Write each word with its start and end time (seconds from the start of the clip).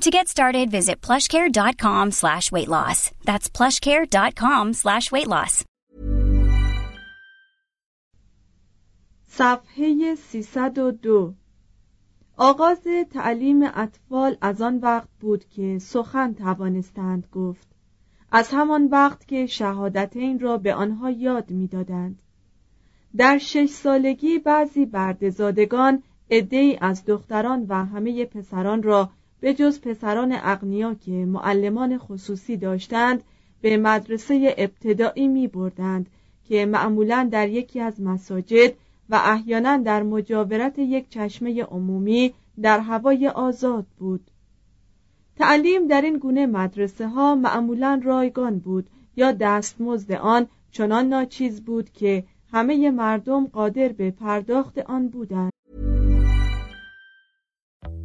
To 0.00 0.10
get 0.10 0.28
started, 0.28 0.70
visit 0.70 1.02
plushcare.com 1.02 2.12
slash 2.12 2.50
weight 2.50 2.68
loss. 2.68 3.10
That's 3.28 3.50
plushcare.com 3.50 4.72
slash 4.72 5.12
weight 5.12 5.28
loss. 5.28 5.64
صفحه 9.26 10.14
302 10.14 11.34
آغاز 12.36 12.78
تعلیم 13.10 13.62
اطفال 13.62 14.36
از 14.40 14.62
آن 14.62 14.76
وقت 14.78 15.08
بود 15.20 15.44
که 15.48 15.78
سخن 15.78 16.34
توانستند 16.34 17.26
گفت 17.32 17.68
از 18.32 18.48
همان 18.48 18.86
وقت 18.86 19.28
که 19.28 19.46
شهادتین 19.46 20.40
را 20.40 20.56
به 20.58 20.74
آنها 20.74 21.10
یاد 21.10 21.50
می‌دادند. 21.50 22.22
در 23.16 23.38
شش 23.38 23.68
سالگی 23.68 24.38
بعضی 24.38 24.86
بردزادگان 24.86 26.02
عدهای 26.30 26.78
از 26.80 27.04
دختران 27.04 27.66
و 27.68 27.84
همه 27.84 28.24
پسران 28.24 28.82
را 28.82 29.10
به 29.40 29.54
جز 29.54 29.80
پسران 29.80 30.32
اغنیا 30.42 30.94
که 30.94 31.10
معلمان 31.10 31.98
خصوصی 31.98 32.56
داشتند 32.56 33.22
به 33.60 33.76
مدرسه 33.76 34.54
ابتدایی 34.58 35.28
می 35.28 35.48
بردند 35.48 36.06
که 36.44 36.66
معمولا 36.66 37.28
در 37.32 37.48
یکی 37.48 37.80
از 37.80 38.00
مساجد 38.00 38.72
و 39.10 39.20
احیانا 39.24 39.76
در 39.76 40.02
مجاورت 40.02 40.78
یک 40.78 41.08
چشمه 41.08 41.62
عمومی 41.64 42.34
در 42.62 42.80
هوای 42.80 43.28
آزاد 43.28 43.86
بود. 43.98 44.30
تعلیم 45.36 45.86
در 45.86 46.02
این 46.02 46.18
گونه 46.18 46.46
مدرسه 46.46 47.08
ها 47.08 47.34
معمولا 47.34 48.00
رایگان 48.04 48.58
بود 48.58 48.90
یا 49.16 49.32
دستمزد 49.32 50.12
آن 50.12 50.46
چنان 50.72 51.08
ناچیز 51.08 51.60
بود 51.60 51.90
که 51.90 52.24
همه 52.52 52.90
مردم 52.90 53.46
قادر 53.46 53.88
به 53.88 54.10
پرداخت 54.10 54.78
آن 54.78 55.08
بودند. 55.08 55.52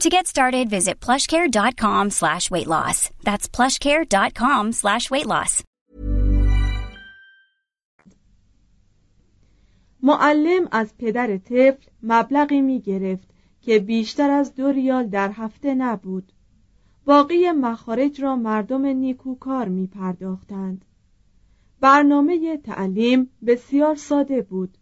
To 0.00 0.10
get 0.10 0.26
started, 0.26 0.68
visit 0.68 1.00
plushcare.com 1.00 2.10
slash 2.10 2.50
weight 2.50 2.66
loss. 2.66 3.10
That's 3.22 3.48
plushcare.com 3.48 4.72
slash 4.72 5.10
weight 5.10 5.26
loss. 5.26 5.62
معلم 10.02 10.68
از 10.72 10.96
پدر 10.98 11.36
طفل 11.36 11.86
مبلغی 12.02 12.60
می 12.60 12.80
گرفت 12.80 13.28
که 13.60 13.78
بیشتر 13.78 14.30
از 14.30 14.54
دو 14.54 14.68
ریال 14.68 15.06
در 15.06 15.30
هفته 15.32 15.74
نبود. 15.74 16.32
باقی 17.04 17.50
مخارج 17.50 18.22
را 18.22 18.36
مردم 18.36 18.86
نیکوکار 18.86 19.68
می 19.68 19.86
پرداختند. 19.86 20.84
برنامه 21.80 22.56
تعلیم 22.56 23.30
بسیار 23.46 23.94
ساده 23.94 24.42
بود. 24.42 24.78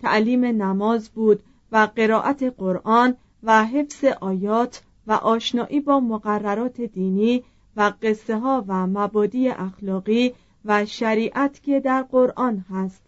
تعلیم 0.00 0.44
نماز 0.44 1.08
بود 1.08 1.42
و 1.72 1.88
قرائت 1.96 2.42
قرآن 2.42 3.16
و 3.42 3.66
حفظ 3.66 4.04
آیات 4.04 4.82
و 5.06 5.12
آشنایی 5.12 5.80
با 5.80 6.00
مقررات 6.00 6.80
دینی 6.80 7.44
و 7.76 7.92
قصه 8.02 8.38
ها 8.38 8.64
و 8.68 8.86
مبادی 8.86 9.48
اخلاقی 9.48 10.32
و 10.64 10.86
شریعت 10.86 11.62
که 11.62 11.80
در 11.80 12.02
قرآن 12.02 12.64
هست. 12.70 13.02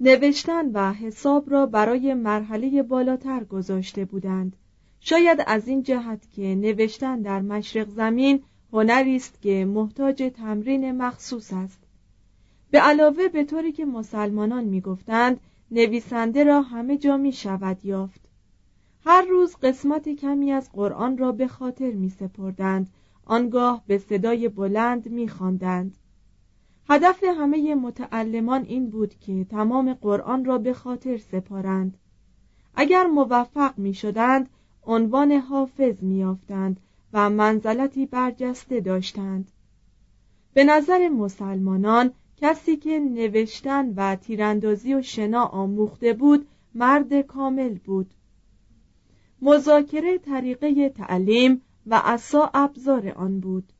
نوشتن 0.00 0.70
و 0.72 0.92
حساب 0.92 1.50
را 1.50 1.66
برای 1.66 2.14
مرحله 2.14 2.82
بالاتر 2.82 3.44
گذاشته 3.44 4.04
بودند. 4.04 4.56
شاید 5.00 5.44
از 5.46 5.68
این 5.68 5.82
جهت 5.82 6.32
که 6.32 6.54
نوشتن 6.54 7.20
در 7.20 7.40
مشرق 7.40 7.88
زمین 7.88 8.42
هنری 8.72 9.16
است 9.16 9.42
که 9.42 9.64
محتاج 9.64 10.32
تمرین 10.36 10.92
مخصوص 10.92 11.52
است. 11.52 11.78
به 12.70 12.80
علاوه 12.80 13.28
به 13.28 13.44
طوری 13.44 13.72
که 13.72 13.84
مسلمانان 13.84 14.64
می‌گفتند 14.64 15.40
نویسنده 15.70 16.44
را 16.44 16.62
همه 16.62 16.98
جا 16.98 17.16
می 17.16 17.32
شود 17.32 17.84
یافت. 17.84 18.20
هر 19.04 19.22
روز 19.22 19.56
قسمت 19.56 20.08
کمی 20.08 20.52
از 20.52 20.72
قرآن 20.72 21.18
را 21.18 21.32
به 21.32 21.46
خاطر 21.46 21.90
می 21.90 22.10
سپردند. 22.10 22.90
آنگاه 23.24 23.82
به 23.86 23.98
صدای 23.98 24.48
بلند 24.48 25.08
می 25.08 25.28
خواندند. 25.28 25.96
هدف 26.88 27.24
همه 27.24 27.74
متعلمان 27.74 28.64
این 28.64 28.90
بود 28.90 29.14
که 29.14 29.44
تمام 29.44 29.94
قرآن 29.94 30.44
را 30.44 30.58
به 30.58 30.72
خاطر 30.72 31.16
سپارند. 31.16 31.98
اگر 32.74 33.06
موفق 33.06 33.78
می 33.78 33.94
شدند 33.94 34.48
عنوان 34.86 35.32
حافظ 35.32 36.02
می 36.02 36.14
یافتند 36.14 36.80
و 37.12 37.30
منزلتی 37.30 38.06
برجسته 38.06 38.80
داشتند. 38.80 39.50
به 40.54 40.64
نظر 40.64 41.08
مسلمانان 41.08 42.12
کسی 42.36 42.76
که 42.76 42.98
نوشتن 42.98 43.92
و 43.96 44.16
تیراندازی 44.16 44.94
و 44.94 45.02
شنا 45.02 45.44
آموخته 45.44 46.12
بود 46.12 46.46
مرد 46.74 47.20
کامل 47.20 47.78
بود. 47.84 48.14
مذاکره 49.42 50.18
طریقه 50.18 50.88
تعلیم 50.88 51.62
و 51.86 52.02
اسا 52.04 52.50
ابزار 52.54 53.08
آن 53.08 53.40
بود. 53.40 53.72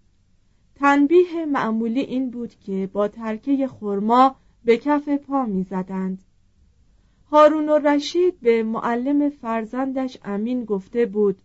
تنبیه 0.75 1.47
معمولی 1.47 2.01
این 2.01 2.31
بود 2.31 2.55
که 2.55 2.91
با 2.93 3.09
ترکه 3.09 3.69
خرما 3.69 4.37
به 4.65 4.77
کف 4.77 5.09
پا 5.09 5.45
می‌زدند. 5.47 6.23
هارون 7.31 7.69
و 7.69 7.79
رشید 7.79 8.41
به 8.41 8.63
معلم 8.63 9.31
فرزندش 9.31 10.19
امین 10.25 10.65
گفته 10.65 11.07
بود 11.07 11.43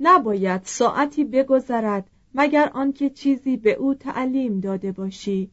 نباید 0.00 0.60
ساعتی 0.64 1.24
بگذرد 1.24 2.10
مگر 2.34 2.70
آنکه 2.74 3.10
چیزی 3.10 3.56
به 3.56 3.72
او 3.72 3.94
تعلیم 3.94 4.60
داده 4.60 4.92
باشی. 4.92 5.50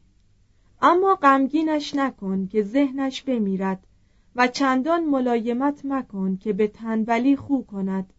اما 0.82 1.16
غمگینش 1.16 1.96
نکن 1.96 2.48
که 2.48 2.64
ذهنش 2.64 3.22
بمیرد. 3.22 3.88
و 4.36 4.48
چندان 4.48 5.04
ملایمت 5.04 5.86
مکن 5.86 6.38
که 6.38 6.54
به 6.54 6.68
تنبلی 6.68 7.36
خو 7.36 7.62
کند. 7.62 8.14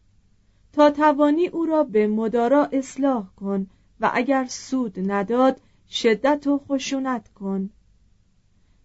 تا 0.72 0.90
توانی 0.90 1.46
او 1.46 1.66
را 1.66 1.84
به 1.84 2.06
مدارا 2.06 2.64
اصلاح 2.64 3.26
کن 3.36 3.66
و 4.00 4.10
اگر 4.14 4.44
سود 4.44 5.10
نداد 5.10 5.60
شدت 5.90 6.46
و 6.46 6.58
خشونت 6.58 7.28
کن. 7.28 7.70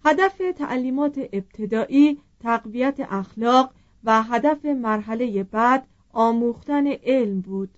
هدف 0.06 0.42
تعلیمات 0.56 1.20
ابتدایی 1.34 2.20
تقویت 2.40 3.00
اخلاق 3.00 3.74
و 4.04 4.24
هدف 4.24 4.66
مرحله 4.66 5.44
بعد 5.44 5.88
آموختن 6.14 6.88
علم 6.88 7.42
بود. 7.42 7.70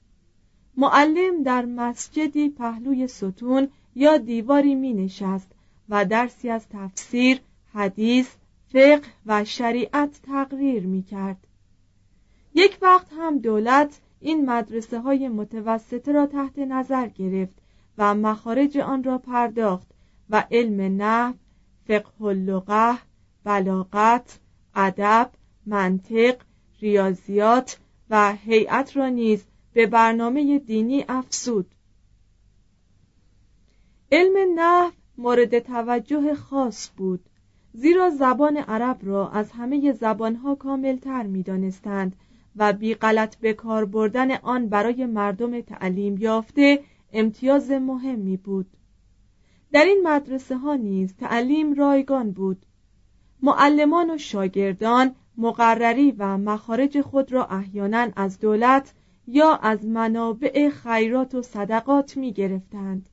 معلم 0.77 1.44
در 1.44 1.65
مسجدی 1.65 2.50
پهلوی 2.50 3.07
ستون 3.07 3.68
یا 3.95 4.18
دیواری 4.18 4.75
می 4.75 4.94
نشست 4.94 5.51
و 5.89 6.06
درسی 6.06 6.50
از 6.50 6.69
تفسیر، 6.69 7.42
حدیث، 7.74 8.27
فقه 8.73 9.01
و 9.25 9.45
شریعت 9.45 10.19
تقریر 10.23 10.88
می 10.88 11.03
کرد. 11.03 11.47
یک 12.53 12.77
وقت 12.81 13.07
هم 13.18 13.39
دولت 13.39 14.00
این 14.19 14.50
مدرسه 14.50 15.00
های 15.00 15.29
متوسطه 15.29 16.12
را 16.12 16.25
تحت 16.25 16.59
نظر 16.59 17.07
گرفت 17.07 17.56
و 17.97 18.15
مخارج 18.15 18.77
آن 18.77 19.03
را 19.03 19.18
پرداخت 19.18 19.88
و 20.29 20.44
علم 20.51 21.01
نحو، 21.01 21.33
فقه 21.88 22.21
اللغه، 22.25 22.97
بلاغت، 23.44 24.39
ادب، 24.75 25.31
منطق، 25.65 26.41
ریاضیات 26.81 27.79
و 28.09 28.35
هیئت 28.35 28.97
را 28.97 29.09
نیز 29.09 29.44
به 29.73 29.88
برنامه 29.88 30.59
دینی 30.59 31.06
افسود 31.09 31.75
علم 34.12 34.59
نحو 34.59 34.91
مورد 35.18 35.59
توجه 35.59 36.35
خاص 36.35 36.89
بود 36.97 37.29
زیرا 37.73 38.09
زبان 38.09 38.57
عرب 38.57 38.97
را 39.01 39.29
از 39.29 39.51
همه 39.51 39.91
زبانها 39.91 40.56
کاملتر 40.56 41.23
می 41.23 41.44
دانستند 41.44 42.15
و 42.56 42.73
بی 42.73 42.94
غلط 42.94 43.35
به 43.35 43.53
کار 43.53 43.85
بردن 43.85 44.31
آن 44.31 44.69
برای 44.69 45.06
مردم 45.06 45.62
تعلیم 45.62 46.18
یافته 46.18 46.79
امتیاز 47.13 47.71
مهمی 47.71 48.38
بود 48.38 48.68
در 49.71 49.85
این 49.85 50.01
مدرسه 50.03 50.57
ها 50.57 50.75
نیز 50.75 51.15
تعلیم 51.15 51.73
رایگان 51.73 52.31
بود 52.31 52.65
معلمان 53.41 54.09
و 54.09 54.18
شاگردان 54.18 55.15
مقرری 55.38 56.12
و 56.12 56.38
مخارج 56.38 57.01
خود 57.01 57.31
را 57.31 57.45
احیانا 57.45 58.07
از 58.15 58.39
دولت 58.39 58.94
یا 59.27 59.56
از 59.56 59.85
منابع 59.85 60.69
خیرات 60.69 61.35
و 61.35 61.41
صدقات 61.41 62.18
می 62.18 62.33
گرفتند. 62.33 63.09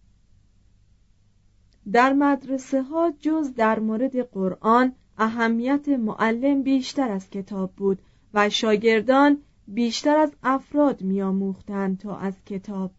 در 1.93 2.13
مدرسه 2.13 2.83
ها 2.83 3.13
جز 3.21 3.55
در 3.55 3.79
مورد 3.79 4.31
قرآن 4.31 4.93
اهمیت 5.19 5.89
معلم 5.89 6.63
بیشتر 6.63 7.11
از 7.11 7.31
کتاب 7.31 7.73
بود 7.73 7.99
و 8.35 8.51
شاگردان 8.51 9.39
بیشتر 9.69 10.17
از 10.17 10.33
افراد 10.43 11.03
میآموختند 11.03 11.99
تا 11.99 12.17
از 12.17 12.35
کتاب. 12.47 12.91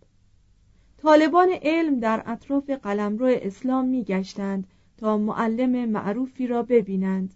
طالبان 0.98 1.50
علم 1.62 2.00
در 2.00 2.24
اطراف 2.26 2.70
قلمرو 2.70 3.26
اسلام 3.42 3.86
میگشتند 3.86 4.68
تا 4.98 5.18
معلم 5.18 5.90
معروفی 5.90 6.48
را 6.48 6.64
ببینند. 6.64 7.36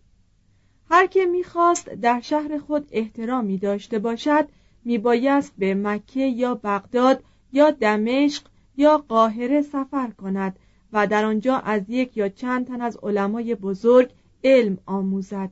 هر 0.90 1.08
که 1.08 1.26
می‌خواست 1.26 1.90
در 1.90 2.20
شهر 2.20 2.58
خود 2.58 2.88
احترامی 2.92 3.58
داشته 3.58 4.00
باشد 4.00 4.48
میبایست 4.86 5.54
به 5.58 5.76
مکه 5.76 6.20
یا 6.26 6.56
بغداد 6.64 7.24
یا 7.54 7.72
دمشق 7.72 8.44
یا 8.78 8.98
قاهره 8.98 9.62
سفر 9.62 10.12
کند 10.12 10.60
و 10.94 11.08
در 11.08 11.26
آنجا 11.26 11.58
از 11.58 11.82
یک 11.88 12.18
یا 12.18 12.30
چند 12.30 12.68
تن 12.68 12.82
از 12.82 12.98
علمای 13.04 13.56
بزرگ 13.56 14.10
علم 14.44 14.78
آموزد. 14.86 15.52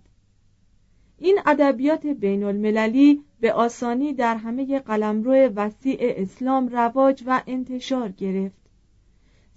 این 1.18 1.40
ادبیات 1.46 2.08
بین 2.08 2.44
المللی 2.44 3.24
به 3.40 3.54
آسانی 3.54 4.14
در 4.14 4.36
همه 4.36 4.80
قلمرو 4.80 5.34
وسیع 5.34 5.98
اسلام 6.02 6.68
رواج 6.68 7.24
و 7.28 7.42
انتشار 7.48 8.10
گرفت. 8.10 8.62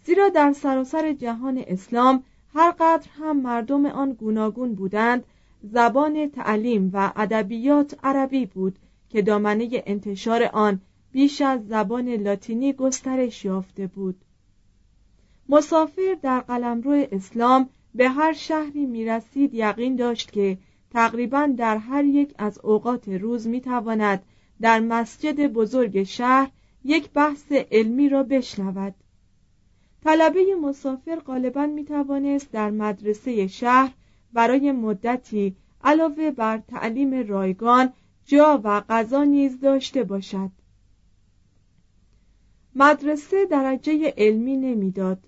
زیرا 0.04 0.28
در 0.28 0.52
سراسر 0.52 1.12
جهان 1.12 1.64
اسلام 1.66 2.25
هر 2.54 2.70
قدر 2.70 3.08
هم 3.19 3.40
مردم 3.40 3.87
آن 3.87 4.12
گوناگون 4.12 4.75
بودند 4.75 5.25
زبان 5.62 6.30
تعلیم 6.30 6.90
و 6.92 7.12
ادبیات 7.16 7.98
عربی 8.02 8.46
بود 8.46 8.78
که 9.08 9.22
دامنه 9.22 9.82
انتشار 9.87 10.42
آن 10.42 10.80
بیش 11.12 11.40
از 11.40 11.69
زبان 11.69 12.08
لاتینی 12.08 12.72
گسترش 12.72 13.44
یافته 13.44 13.87
بود. 13.87 14.16
مسافر 15.49 16.17
در 16.23 16.41
قلمرو 16.41 17.06
اسلام 17.12 17.69
به 17.94 18.08
هر 18.08 18.32
شهری 18.32 18.87
می‌رسید 18.87 19.55
یقین 19.55 19.96
داشت 19.96 20.32
که 20.32 20.58
تقریبا 20.91 21.55
در 21.56 21.76
هر 21.76 22.05
یک 22.05 22.35
از 22.38 22.58
اوقات 22.58 23.08
روز 23.08 23.46
می‌تواند 23.46 24.23
در 24.61 24.81
مسجد 24.81 25.46
بزرگ 25.46 26.02
شهر 26.02 26.50
یک 26.85 27.11
بحث 27.11 27.52
علمی 27.52 28.08
را 28.08 28.23
بشنود. 28.23 28.94
طلبه 30.05 30.55
مسافر 30.62 31.17
غالبا 31.17 31.67
می 31.67 31.85
توانست 31.85 32.52
در 32.52 32.70
مدرسه 32.70 33.47
شهر 33.47 33.93
برای 34.32 34.73
مدتی 34.73 35.56
علاوه 35.85 36.31
بر 36.31 36.58
تعلیم 36.58 37.29
رایگان 37.29 37.93
جا 38.26 38.61
و 38.64 38.81
غذا 38.81 39.25
نیز 39.25 39.61
داشته 39.61 40.05
باشد. 40.05 40.50
مدرسه 42.75 43.47
درجه 43.47 44.14
علمی 44.17 44.56
نمی‌داد. 44.56 45.19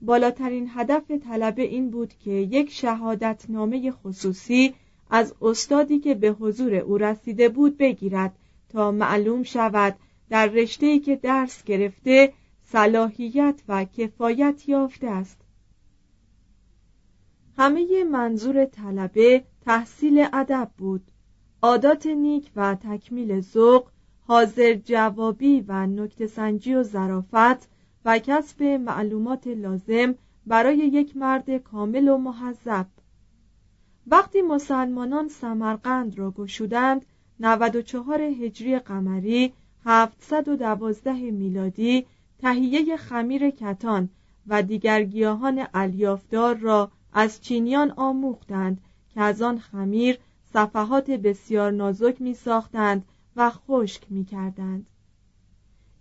بالاترین 0.00 0.70
هدف 0.74 1.10
طلبه 1.10 1.62
این 1.62 1.90
بود 1.90 2.14
که 2.14 2.30
یک 2.30 2.70
شهادت 2.70 3.44
نامه 3.48 3.90
خصوصی 3.90 4.74
از 5.10 5.34
استادی 5.42 5.98
که 5.98 6.14
به 6.14 6.28
حضور 6.28 6.74
او 6.74 6.98
رسیده 6.98 7.48
بود 7.48 7.78
بگیرد 7.78 8.38
تا 8.68 8.90
معلوم 8.90 9.42
شود 9.42 9.96
در 10.30 10.46
رشته‌ای 10.46 10.98
که 10.98 11.16
درس 11.16 11.64
گرفته 11.64 12.32
صلاحیت 12.64 13.62
و 13.68 13.84
کفایت 13.84 14.68
یافته 14.68 15.06
است. 15.06 15.40
همه 17.56 18.04
منظور 18.04 18.64
طلبه 18.64 19.44
تحصیل 19.64 20.26
ادب 20.32 20.70
بود. 20.78 21.10
عادات 21.62 22.06
نیک 22.06 22.50
و 22.56 22.74
تکمیل 22.74 23.40
ذوق 23.40 23.88
حاضر 24.26 24.74
جوابی 24.74 25.64
و 25.68 25.86
نکته 25.86 26.26
سنجی 26.26 26.74
و 26.74 26.82
ظرافت 26.82 27.77
و 28.08 28.18
کسب 28.18 28.62
معلومات 28.62 29.46
لازم 29.46 30.14
برای 30.46 30.76
یک 30.76 31.16
مرد 31.16 31.56
کامل 31.56 32.08
و 32.08 32.16
محذب 32.16 32.86
وقتی 34.06 34.42
مسلمانان 34.42 35.28
سمرقند 35.28 36.18
را 36.18 36.30
گشودند 36.30 37.04
94 37.40 38.20
هجری 38.20 38.78
قمری 38.78 39.52
712 39.84 41.12
میلادی 41.12 42.06
تهیه 42.38 42.96
خمیر 42.96 43.50
کتان 43.50 44.08
و 44.46 44.62
دیگر 44.62 45.02
گیاهان 45.02 45.66
الیافدار 45.74 46.56
را 46.56 46.90
از 47.12 47.40
چینیان 47.40 47.90
آموختند 47.90 48.80
که 49.14 49.20
از 49.20 49.42
آن 49.42 49.58
خمیر 49.58 50.18
صفحات 50.52 51.10
بسیار 51.10 51.70
نازک 51.70 52.20
می 52.20 52.34
ساختند 52.34 53.04
و 53.36 53.50
خشک 53.50 54.02
می 54.10 54.24
کردند. 54.24 54.86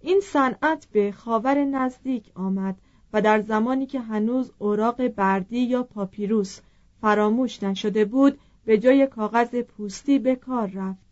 این 0.08 0.20
صنعت 0.20 0.88
به 0.92 1.12
خاور 1.12 1.66
نزدیک 1.66 2.32
آمد 2.36 2.76
و 3.14 3.22
در 3.22 3.42
زمانی 3.42 3.86
که 3.86 4.00
هنوز 4.00 4.52
اوراق 4.60 5.08
بردی 5.08 5.60
یا 5.60 5.84
پاپیروس 5.84 6.60
فراموش 7.02 7.64
نشده 7.64 8.06
بود 8.06 8.40
به 8.66 8.78
جای 8.78 9.08
کاغذ 9.08 9.56
پوستی 9.56 10.20
به 10.20 10.36
کار 10.36 10.72
رفت. 10.76 11.08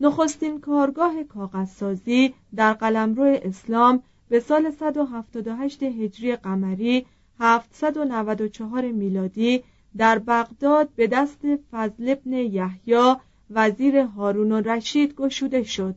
نخستین 0.00 0.60
کارگاه 0.60 1.22
کاغذسازی 1.24 2.34
در 2.54 2.72
قلمرو 2.72 3.38
اسلام 3.42 4.02
به 4.28 4.40
سال 4.40 4.70
178 4.70 5.82
هجری 5.82 6.36
قمری 6.36 7.06
794 7.40 8.90
میلادی 8.90 9.64
در 9.96 10.18
بغداد 10.18 10.88
به 10.96 11.06
دست 11.06 11.40
فضل 11.72 12.08
ابن 12.08 12.32
یحیی 12.32 13.14
وزیر 13.50 13.96
هارون 13.96 14.52
رشید 14.52 15.14
گشوده 15.14 15.62
شد. 15.62 15.94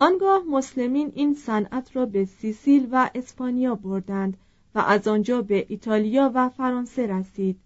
آنگاه 0.00 0.42
مسلمین 0.48 1.12
این 1.14 1.34
صنعت 1.34 1.96
را 1.96 2.06
به 2.06 2.24
سیسیل 2.24 2.88
و 2.92 3.10
اسپانیا 3.14 3.74
بردند 3.74 4.36
و 4.74 4.78
از 4.78 5.08
آنجا 5.08 5.42
به 5.42 5.66
ایتالیا 5.68 6.30
و 6.34 6.48
فرانسه 6.48 7.06
رسید 7.06 7.60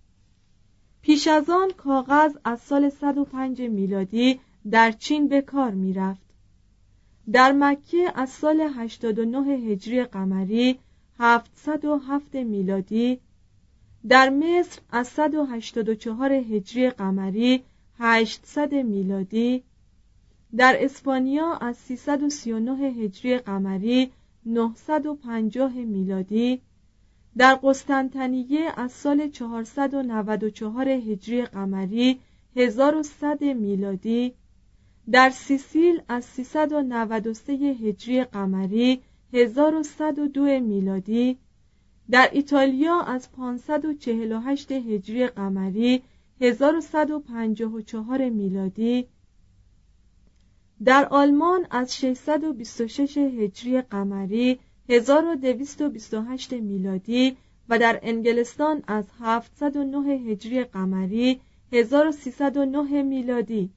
پیش 1.02 1.28
از 1.28 1.50
آن 1.50 1.70
کاغذ 1.70 2.36
از 2.44 2.60
سال 2.60 2.88
105 2.88 3.62
میلادی 3.62 4.40
در 4.70 4.92
چین 4.92 5.28
به 5.28 5.40
کار 5.40 5.70
می 5.70 5.92
رفت. 5.92 6.22
در 7.32 7.52
مکه 7.52 8.12
از 8.14 8.30
سال 8.30 8.60
89 8.60 9.38
هجری 9.38 10.04
قمری 10.04 10.78
707 11.18 12.34
میلادی 12.34 13.20
در 14.08 14.30
مصر 14.30 14.80
از 14.90 15.08
184 15.08 16.32
هجری 16.32 16.90
قمری 16.90 17.62
800 17.98 18.74
میلادی 18.74 19.62
در 20.56 20.76
اسپانیا 20.80 21.54
از 21.54 21.76
339 21.76 22.73
هجری 22.73 23.38
قمری 23.38 24.11
950 24.46 25.73
میلادی. 25.73 26.61
در 27.37 27.54
قسطنطنیه 27.54 28.73
از 28.76 28.92
سال 28.92 29.28
494 29.28 30.88
هجری 30.88 31.42
قمری 31.42 32.20
1100 32.56 33.44
میلادی. 33.44 34.34
در 35.11 35.30
سیسیل 35.30 36.02
از 36.08 36.25
393 36.25 37.52
هجری 37.52 38.25
قمری 38.25 39.00
1102 39.32 40.61
میلادی. 40.61 41.38
در 42.11 42.28
ایتالیا 42.32 43.00
از 43.00 43.32
548 43.32 44.73
هجری 44.73 45.26
قمری 45.26 46.02
1154 46.40 48.28
میلادی. 48.28 49.08
در 50.85 51.09
آلمان 51.11 51.66
از 51.71 51.97
626 51.97 53.19
هجری 53.19 53.81
قمری 53.81 54.61
1228 54.88 56.52
میلادی 56.52 57.37
و 57.69 57.78
در 57.78 58.00
انگلستان 58.02 58.83
از 58.87 59.04
709 59.21 60.09
هجری 60.09 60.64
قمری 60.64 61.40
1309 61.73 63.02
میلادی. 63.02 63.71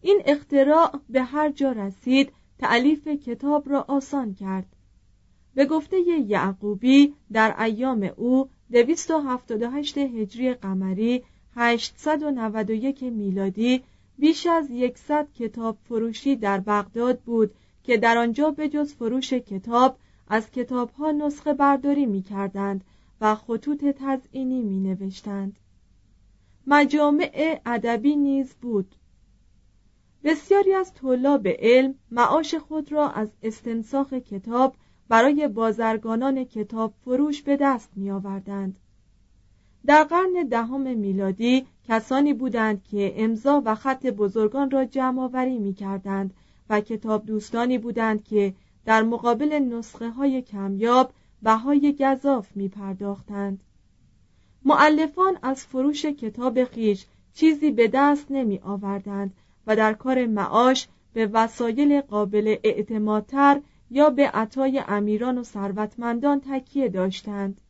این 0.00 0.22
اختراع 0.26 1.00
به 1.08 1.22
هر 1.22 1.50
جا 1.50 1.72
رسید 1.72 2.32
تعلیف 2.58 3.08
کتاب 3.08 3.70
را 3.70 3.84
آسان 3.88 4.34
کرد. 4.34 4.66
به 5.54 5.66
گفته 5.66 6.00
یعقوبی 6.28 7.14
در 7.32 7.62
ایام 7.62 8.10
او 8.16 8.48
278 8.72 9.98
هجری 9.98 10.54
قمری 10.54 11.22
891 11.54 13.02
میلادی 13.02 13.82
بیش 14.18 14.46
از 14.46 14.70
یکصد 14.70 15.32
کتاب 15.32 15.78
فروشی 15.84 16.36
در 16.36 16.60
بغداد 16.60 17.20
بود 17.20 17.54
که 17.84 17.96
در 17.96 18.18
آنجا 18.18 18.50
به 18.50 18.68
جز 18.68 18.94
فروش 18.94 19.32
کتاب 19.32 19.98
از 20.28 20.50
کتابها 20.50 21.10
نسخه 21.10 21.54
برداری 21.54 22.06
می 22.06 22.22
کردند 22.22 22.84
و 23.20 23.34
خطوط 23.34 23.84
تزئینی 23.84 24.62
می 24.62 24.80
نوشتند. 24.80 25.58
مجامع 26.66 27.60
ادبی 27.66 28.16
نیز 28.16 28.54
بود 28.54 28.94
بسیاری 30.24 30.72
از 30.72 30.94
طلاب 30.94 31.48
علم 31.48 31.94
معاش 32.10 32.54
خود 32.54 32.92
را 32.92 33.10
از 33.10 33.32
استنساخ 33.42 34.12
کتاب 34.12 34.74
برای 35.08 35.48
بازرگانان 35.48 36.44
کتاب 36.44 36.94
فروش 37.04 37.42
به 37.42 37.56
دست 37.56 37.90
می 37.96 38.10
آوردند. 38.10 38.78
در 39.86 40.04
قرن 40.04 40.48
دهم 40.50 40.96
میلادی 40.96 41.66
کسانی 41.88 42.34
بودند 42.34 42.84
که 42.84 43.12
امضا 43.16 43.62
و 43.64 43.74
خط 43.74 44.06
بزرگان 44.06 44.70
را 44.70 44.84
جمع 44.84 45.22
آوری 45.22 45.58
می 45.58 45.74
کردند 45.74 46.34
و 46.70 46.80
کتاب 46.80 47.26
دوستانی 47.26 47.78
بودند 47.78 48.24
که 48.24 48.54
در 48.84 49.02
مقابل 49.02 49.52
نسخه 49.52 50.10
های 50.10 50.42
کمیاب 50.42 51.12
بهای 51.42 51.96
گذاف 52.00 52.56
می 52.56 52.68
پرداختند. 52.68 53.60
معلفان 54.64 55.38
از 55.42 55.64
فروش 55.64 56.04
کتاب 56.04 56.64
خیش 56.64 57.06
چیزی 57.34 57.70
به 57.70 57.88
دست 57.92 58.26
نمی 58.30 58.58
آوردند 58.58 59.32
و 59.66 59.76
در 59.76 59.92
کار 59.92 60.26
معاش 60.26 60.88
به 61.12 61.26
وسایل 61.26 62.00
قابل 62.00 62.56
اعتمادتر 62.64 63.60
یا 63.90 64.10
به 64.10 64.28
عطای 64.28 64.82
امیران 64.88 65.38
و 65.38 65.42
ثروتمندان 65.42 66.40
تکیه 66.40 66.88
داشتند 66.88 67.60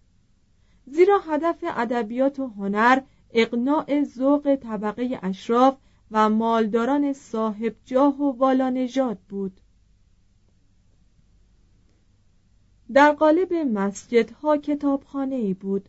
زیرا 0.87 1.19
هدف 1.19 1.65
ادبیات 1.77 2.39
و 2.39 2.47
هنر 2.47 3.01
اقناع 3.33 4.03
ذوق 4.03 4.55
طبقه 4.55 5.19
اشراف 5.23 5.77
و 6.11 6.29
مالداران 6.29 7.13
صاحب 7.13 7.77
جاه 7.85 8.23
و 8.23 8.33
والانژاد 8.33 9.19
بود. 9.29 9.61
در 12.93 13.13
قالب 13.13 13.53
مسجدها 13.53 14.57
کتابخانه 14.57 15.35
ای 15.35 15.55
بود. 15.55 15.89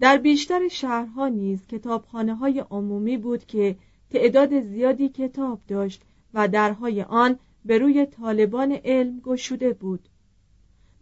در 0.00 0.18
بیشتر 0.18 0.68
شهرها 0.68 1.28
نیز 1.28 1.66
کتابخانه 1.66 2.34
های 2.34 2.64
عمومی 2.70 3.16
بود 3.16 3.46
که 3.46 3.76
تعداد 4.10 4.60
زیادی 4.60 5.08
کتاب 5.08 5.60
داشت 5.68 6.02
و 6.34 6.48
درهای 6.48 7.02
آن 7.02 7.38
به 7.64 7.78
روی 7.78 8.06
طالبان 8.06 8.72
علم 8.72 9.20
گشوده 9.20 9.72
بود. 9.72 10.08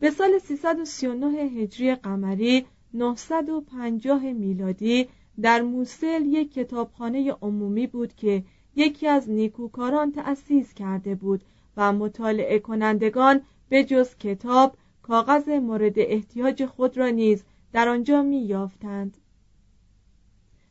به 0.00 0.10
سال 0.10 0.38
339 0.38 1.26
هجری 1.26 1.94
قمری 1.94 2.66
950 2.94 4.32
میلادی 4.32 5.08
در 5.42 5.62
موسل 5.62 6.26
یک 6.26 6.52
کتابخانه 6.52 7.32
عمومی 7.32 7.86
بود 7.86 8.14
که 8.14 8.44
یکی 8.76 9.06
از 9.06 9.30
نیکوکاران 9.30 10.12
تأسیس 10.12 10.74
کرده 10.74 11.14
بود 11.14 11.44
و 11.76 11.92
مطالعه 11.92 12.58
کنندگان 12.58 13.40
به 13.68 13.84
جز 13.84 14.16
کتاب 14.16 14.76
کاغذ 15.02 15.48
مورد 15.48 15.98
احتیاج 15.98 16.64
خود 16.66 16.98
را 16.98 17.08
نیز 17.08 17.44
در 17.72 17.88
آنجا 17.88 18.22
می 18.22 18.38
یافتند. 18.38 19.16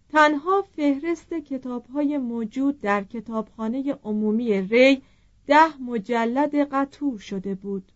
تنها 0.09 0.61
فهرست 0.61 1.33
کتابهای 1.33 2.17
موجود 2.17 2.81
در 2.81 3.03
کتابخانه 3.03 3.97
عمومی 4.03 4.61
ری 4.61 5.01
ده 5.47 5.81
مجلد 5.81 6.55
قطور 6.55 7.19
شده 7.19 7.55
بود 7.55 7.91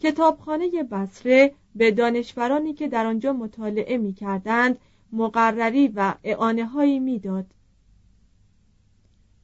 کتابخانه 0.00 0.82
بسره 0.82 1.52
به 1.74 1.90
دانشورانی 1.90 2.74
که 2.74 2.88
در 2.88 3.06
آنجا 3.06 3.32
مطالعه 3.32 3.98
می 3.98 4.12
کردند 4.12 4.78
مقرری 5.12 5.88
و 5.88 6.14
اعانه 6.24 6.64
هایی 6.64 6.98
می‌داد. 6.98 7.46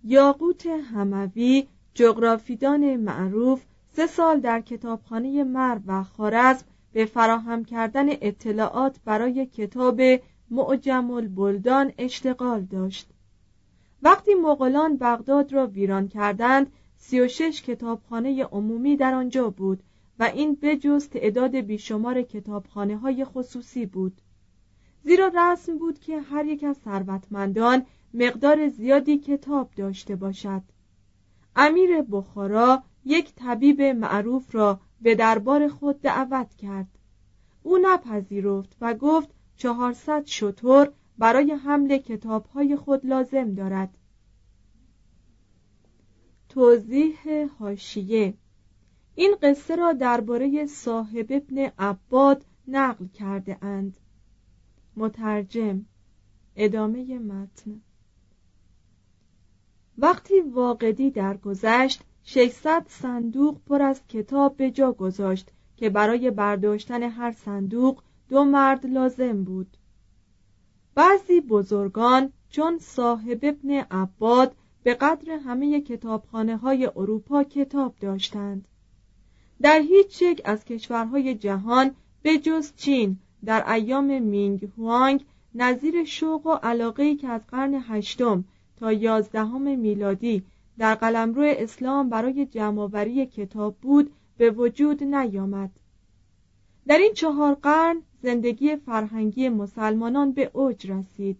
یاقوت 0.05 0.67
هموی 0.67 1.69
جغرافیدان 1.95 2.97
معروف 2.97 3.65
سه 3.93 4.07
سال 4.07 4.41
در 4.41 4.61
کتابخانه 4.61 5.45
مر 5.45 5.79
و 5.87 6.03
خارزم 6.03 6.65
به 6.93 7.05
فراهم 7.05 7.65
کردن 7.65 8.07
اطلاعات 8.11 8.97
برای 9.05 9.47
کتاب 9.47 10.01
معجم 10.51 11.11
البلدان 11.11 11.93
اشتغال 11.99 12.61
داشت 12.63 13.11
وقتی 14.03 14.35
مغولان 14.35 14.97
بغداد 14.97 15.53
را 15.53 15.67
ویران 15.67 16.09
کردند 16.09 16.73
سی 16.97 17.21
و 17.21 17.29
شش 17.29 17.63
کتابخانه 17.63 18.45
عمومی 18.45 18.97
در 18.97 19.15
آنجا 19.15 19.51
بود 19.51 19.83
و 20.19 20.25
این 20.25 20.59
بجز 20.63 21.09
تعداد 21.09 21.57
بیشمار 21.57 22.23
کتابخانه 22.23 22.97
های 22.97 23.25
خصوصی 23.25 23.87
بود 23.87 24.21
زیرا 25.07 25.33
رسم 25.35 25.79
بود 25.79 25.99
که 25.99 26.21
هر 26.21 26.45
یک 26.45 26.65
از 26.65 26.77
ثروتمندان 26.77 27.87
مقدار 28.15 28.69
زیادی 28.69 29.19
کتاب 29.19 29.71
داشته 29.77 30.17
باشد. 30.17 30.63
امیر 31.57 32.03
بخارا 32.03 32.83
یک 33.05 33.35
طبیب 33.35 33.83
معروف 33.83 34.55
را 34.55 34.81
به 35.01 35.15
دربار 35.15 35.69
خود 35.69 36.01
دعوت 36.01 36.55
کرد. 36.55 36.87
او 37.63 37.79
نپذیرفت 37.83 38.77
و 38.81 38.95
گفت 38.95 39.29
چهارصد 39.57 40.27
شطور 40.27 40.93
برای 41.19 41.53
حمل 41.53 41.99
کتابهای 41.99 42.77
خود 42.77 43.07
لازم 43.07 43.55
دارد. 43.55 43.99
توضیح 46.49 47.47
هاشیه 47.59 48.35
این 49.15 49.37
قصه 49.43 49.77
را 49.77 49.93
درباره 49.93 50.67
صاحب 50.67 51.27
ابن 51.31 51.71
عباد 51.79 52.45
نقل 52.69 53.07
کرده 53.07 53.59
اند. 53.63 53.97
مترجم 54.97 55.85
ادامه 56.57 57.19
متن. 57.19 57.81
وقتی 59.99 60.41
واقعی 60.41 61.11
درگذشت 61.11 62.03
600 62.25 62.87
صندوق 62.89 63.59
پر 63.67 63.83
از 63.83 64.07
کتاب 64.09 64.57
به 64.57 64.71
جا 64.71 64.93
گذاشت 64.93 65.51
که 65.77 65.91
برای 65.91 66.31
برداشتن 66.31 67.03
هر 67.03 67.33
صندوق 67.33 68.03
دو 68.29 68.45
مرد 68.45 68.87
لازم 68.87 69.45
بود. 69.45 69.77
بعضی 70.95 71.41
بزرگان 71.41 72.33
چون 72.51 72.79
صاحب 72.79 73.39
ابن 73.43 73.71
عباد 73.71 74.57
به 74.83 74.95
قدر 74.95 75.33
همه 75.33 75.81
کتابخانه 75.81 76.57
های 76.57 76.87
اروپا 76.87 77.45
کتاب 77.45 77.95
داشتند. 78.01 78.69
در 79.63 79.81
هیچ 79.81 80.23
یک 80.23 80.43
از 80.45 80.65
کشورهای 80.65 81.35
جهان 81.35 81.95
به 82.23 82.39
جز 82.39 82.73
چین 82.77 83.19
در 83.45 83.73
ایام 83.73 84.19
مینگ 84.19 84.69
هوانگ 84.79 85.25
نظیر 85.55 86.05
شوق 86.05 86.47
و 86.47 86.51
علاقه 86.51 87.15
که 87.15 87.29
از 87.29 87.41
قرن 87.49 87.75
هشتم 87.89 88.45
تا 88.77 88.93
یازدهم 88.93 89.79
میلادی 89.79 90.43
در 90.79 90.95
قلمرو 90.95 91.43
اسلام 91.43 92.09
برای 92.09 92.47
جمعآوری 92.47 93.27
کتاب 93.27 93.77
بود 93.83 94.13
به 94.39 94.51
وجود 94.51 95.05
نیامد. 95.05 95.71
در 96.87 96.99
این 96.99 97.13
چهار 97.15 97.55
قرن 97.55 98.03
زندگی 98.23 98.77
فرهنگی 98.77 99.49
مسلمانان 99.49 100.33
به 100.33 100.51
اوج 100.53 100.91
رسید. 100.91 101.39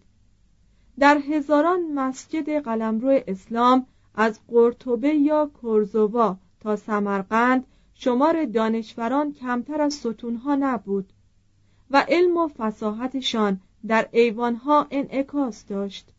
در 0.99 1.17
هزاران 1.17 1.93
مسجد 1.93 2.49
قلمرو 2.49 3.19
اسلام 3.27 3.85
از 4.15 4.39
قرطبه 4.47 5.09
یا 5.09 5.51
کرزوا 5.63 6.37
تا 6.59 6.75
سمرقند 6.75 7.65
شمار 7.93 8.45
دانشوران 8.45 9.33
کمتر 9.33 9.81
از 9.81 9.93
ستونها 9.93 10.55
نبود. 10.55 11.13
و 11.91 12.05
علم 12.07 12.37
و 12.37 12.47
فساحتشان 12.47 13.59
در 13.87 14.09
ایوانها 14.11 14.87
انعکاس 14.91 15.65
داشت. 15.65 16.09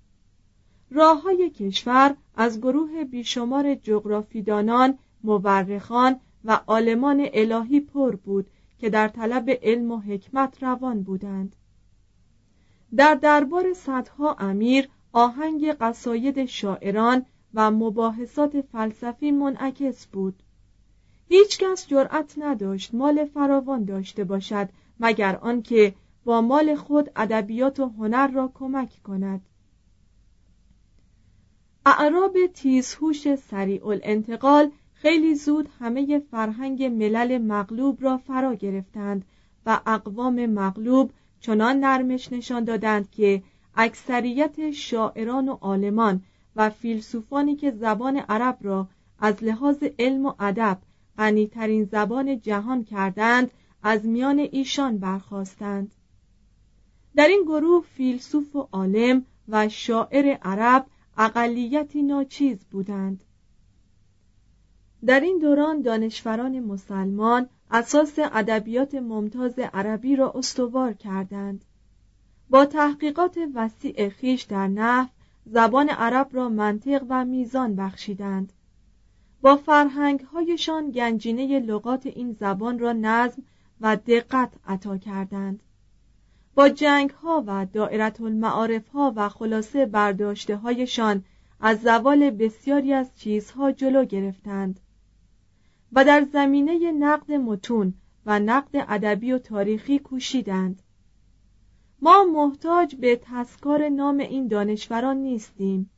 راه 0.91 1.23
های 1.23 1.51
کشور 1.51 2.17
از 2.37 2.61
گروه 2.61 3.05
بیشمار 3.05 3.75
جغرافیدانان، 3.75 4.99
مورخان 5.25 6.21
و 6.45 6.61
عالمان 6.67 7.29
الهی 7.33 7.81
پر 7.81 8.17
بود 8.17 8.47
که 8.79 8.91
در 8.91 9.09
طلب 9.09 9.51
علم 9.63 9.91
و 9.91 9.99
حکمت 10.01 10.63
روان 10.63 11.03
بودند. 11.03 11.57
در 12.97 13.15
دربار 13.15 13.75
صدها 13.75 14.37
امیر 14.39 14.89
آهنگ 15.13 15.73
قصاید 15.73 16.45
شاعران 16.45 17.27
و 17.55 17.71
مباحثات 17.71 18.61
فلسفی 18.61 19.31
منعکس 19.31 20.07
بود. 20.07 20.43
هیچ 21.29 21.59
کس 21.59 21.87
جرأت 21.87 22.35
نداشت 22.39 22.95
مال 22.95 23.25
فراوان 23.25 23.85
داشته 23.85 24.25
باشد 24.25 24.69
مگر 25.01 25.37
آنکه 25.37 25.95
با 26.25 26.41
مال 26.41 26.75
خود 26.75 27.11
ادبیات 27.17 27.81
و 27.81 27.89
هنر 27.89 28.27
را 28.27 28.53
کمک 28.55 29.03
کند. 29.03 29.41
اعراب 31.87 32.47
تیزهوش 32.47 33.35
سریع 33.35 33.87
الانتقال 33.87 34.71
خیلی 34.95 35.35
زود 35.35 35.69
همه 35.81 36.19
فرهنگ 36.31 36.85
ملل 36.85 37.39
مغلوب 37.39 38.03
را 38.03 38.17
فرا 38.17 38.55
گرفتند 38.55 39.25
و 39.67 39.81
اقوام 39.87 40.47
مغلوب 40.47 41.11
چنان 41.41 41.81
نرمش 41.81 42.33
نشان 42.33 42.65
دادند 42.65 43.11
که 43.11 43.43
اکثریت 43.75 44.71
شاعران 44.71 45.49
و 45.49 45.53
عالمان 45.53 46.23
و 46.57 46.71
فیلسوفانی 46.71 47.57
که 47.57 47.71
زبان 47.71 48.17
عرب 48.17 48.59
را 48.61 48.89
از 49.19 49.45
لحاظ 49.45 49.85
علم 49.99 50.27
و 50.27 50.33
ادب 50.41 50.79
غنیترین 51.19 51.85
زبان 51.85 52.41
جهان 52.41 52.85
کردند 52.85 53.51
از 53.83 54.07
میان 54.07 54.39
ایشان 54.39 54.99
برخواستند 54.99 55.95
در 57.17 57.29
این 57.29 57.43
گروه 57.43 57.85
فیلسوف 57.85 58.57
و 58.57 58.69
عالم 58.73 59.25
و 59.49 59.69
شاعر 59.69 60.39
عرب 60.43 60.87
اقلیتی 61.19 62.03
ناچیز 62.03 62.65
بودند. 62.71 63.25
در 65.07 65.21
این 65.21 65.39
دوران 65.39 65.83
دانشوران 65.83 66.61
مسلمان 66.61 67.49
اساس 67.71 68.19
ادبیات 68.19 68.95
ممتاز 68.95 69.59
عربی 69.59 70.17
را 70.17 70.33
استوار 70.35 70.93
کردند. 70.93 71.65
با 72.51 72.65
تحقیقات 72.65 73.39
وسیع 73.55 74.09
خیش 74.09 74.43
در 74.43 74.69
نحو 74.69 75.09
زبان 75.47 75.89
عرب 75.89 76.29
را 76.33 76.49
منطق 76.49 77.05
و 77.09 77.25
میزان 77.25 77.77
بخشیدند. 77.77 78.53
با 79.41 79.57
فرهنگ 79.57 80.21
هایشان 80.21 80.91
گنجینه 80.91 81.61
لغات 81.61 82.07
این 82.07 82.33
زبان 82.33 82.79
را 82.79 82.93
نظم 82.93 83.43
و 83.81 83.97
دقت 83.97 84.53
عطا 84.67 84.99
کردند. 84.99 85.63
با 86.55 86.69
جنگ 86.69 87.11
ها 87.11 87.45
و 87.47 87.67
دائرت 87.73 88.21
المعارف 88.21 88.89
ها 88.89 89.13
و 89.17 89.29
خلاصه 89.29 89.87
برداشته 89.87 90.57
هایشان 90.57 91.25
از 91.61 91.81
زوال 91.81 92.31
بسیاری 92.31 92.93
از 92.93 93.11
چیزها 93.17 93.73
جلو 93.73 94.05
گرفتند 94.05 94.81
و 95.93 96.05
در 96.05 96.27
زمینه 96.33 96.93
نقد 96.93 97.33
متون 97.33 97.95
و 98.27 98.41
نقد 98.41 98.71
ادبی 98.73 99.33
و 99.33 99.39
تاریخی 99.39 99.99
کوشیدند. 99.99 100.83
ما 102.03 102.25
محتاج 102.25 102.97
به 102.97 103.21
تسکار 103.23 103.89
نام 103.89 104.19
این 104.19 104.49
دانشوران 104.49 105.17
نیستیم. 105.17 105.91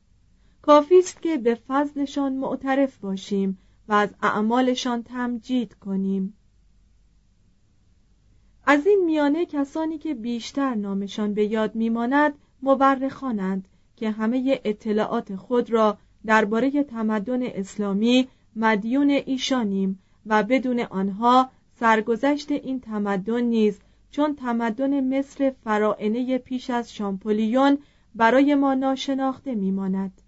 کافی 0.62 0.98
است 0.98 1.22
که 1.22 1.36
به 1.36 1.54
فضلشان 1.54 2.32
معترف 2.32 2.98
باشیم 2.98 3.58
و 3.88 3.92
از 3.92 4.14
اعمالشان 4.22 5.02
تمجید 5.02 5.74
کنیم. 5.74 6.34
از 8.70 8.86
این 8.86 9.04
میانه 9.04 9.46
کسانی 9.46 9.98
که 9.98 10.14
بیشتر 10.14 10.74
نامشان 10.74 11.34
به 11.34 11.44
یاد 11.44 11.74
میماند 11.74 12.34
مورخانند 12.62 13.68
که 13.96 14.10
همه 14.10 14.60
اطلاعات 14.64 15.36
خود 15.36 15.70
را 15.70 15.98
درباره 16.26 16.84
تمدن 16.84 17.42
اسلامی 17.42 18.28
مدیون 18.56 19.10
ایشانیم 19.10 19.98
و 20.26 20.42
بدون 20.42 20.80
آنها 20.80 21.50
سرگذشت 21.80 22.52
این 22.52 22.80
تمدن 22.80 23.40
نیز 23.40 23.80
چون 24.10 24.34
تمدن 24.34 25.18
مصر 25.18 25.52
فرائنه 25.64 26.38
پیش 26.38 26.70
از 26.70 26.94
شامپولیون 26.94 27.78
برای 28.14 28.54
ما 28.54 28.74
ناشناخته 28.74 29.54
میماند. 29.54 30.20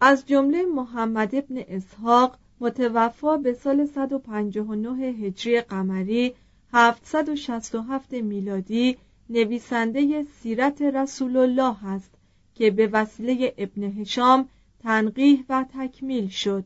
از 0.00 0.26
جمله 0.26 0.62
محمد 0.62 1.34
ابن 1.34 1.56
اسحاق 1.68 2.38
متوفا 2.60 3.36
به 3.36 3.52
سال 3.52 3.86
159 3.86 5.06
هجری 5.06 5.60
قمری 5.60 6.34
767 6.72 8.12
میلادی 8.12 8.96
نویسنده 9.30 10.22
سیرت 10.22 10.82
رسول 10.82 11.36
الله 11.36 11.86
است 11.86 12.10
که 12.54 12.70
به 12.70 12.86
وسیله 12.86 13.54
ابن 13.58 13.82
هشام 13.82 14.48
تنقیح 14.82 15.44
و 15.48 15.64
تکمیل 15.74 16.28
شد. 16.28 16.64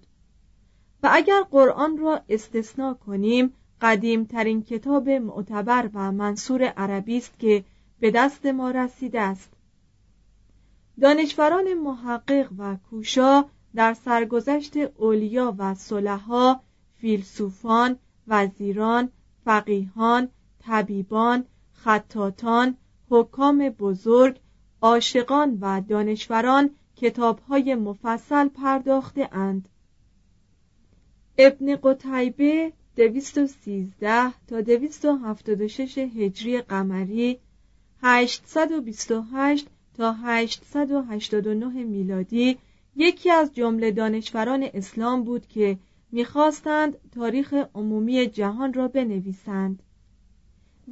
و 1.03 1.09
اگر 1.13 1.43
قرآن 1.51 1.99
را 1.99 2.21
استثنا 2.29 2.95
کنیم 2.95 3.53
قدیم 3.81 4.25
ترین 4.25 4.63
کتاب 4.63 5.09
معتبر 5.09 5.91
و 5.95 6.13
منصور 6.13 6.63
عربی 6.63 7.17
است 7.17 7.39
که 7.39 7.65
به 8.01 8.11
دست 8.11 8.47
ما 8.47 8.71
رسیده 8.71 9.21
است. 9.21 9.53
دانشوران 11.01 11.75
محقق 11.75 12.49
و 12.59 12.77
کوشا 12.91 13.45
در 13.75 13.95
سرگذشت 13.95 14.77
اولیا 14.77 15.55
و 15.59 15.75
صلحا 15.75 16.61
فیلسوفان 17.01 17.99
وزیران 18.29 19.09
فقیهان 19.47 20.29
طبیبان 20.59 21.45
خطاتان 21.73 22.77
حکام 23.11 23.69
بزرگ 23.69 24.41
عاشقان 24.83 25.59
و 25.61 25.83
دانشوران 25.89 26.71
کتابهای 26.97 27.75
مفصل 27.75 28.49
پرداخته 28.49 29.29
اند. 29.33 29.69
ابن 31.39 31.77
قتیبه 31.77 32.73
سیزده 33.47 34.33
تا 34.47 34.61
شش 35.67 35.99
هجری 35.99 36.61
قمری 36.61 37.39
828 38.03 39.67
تا 39.97 40.13
889 40.13 41.85
میلادی 41.85 42.59
یکی 42.97 43.31
از 43.31 43.55
جمله 43.55 43.91
دانشوران 43.91 44.69
اسلام 44.75 45.25
بود 45.25 45.47
که 45.47 45.79
می‌خواستند 46.17 47.11
تاریخ 47.11 47.55
عمومی 47.75 48.27
جهان 48.27 48.73
را 48.73 48.89
بنویسند. 48.89 49.83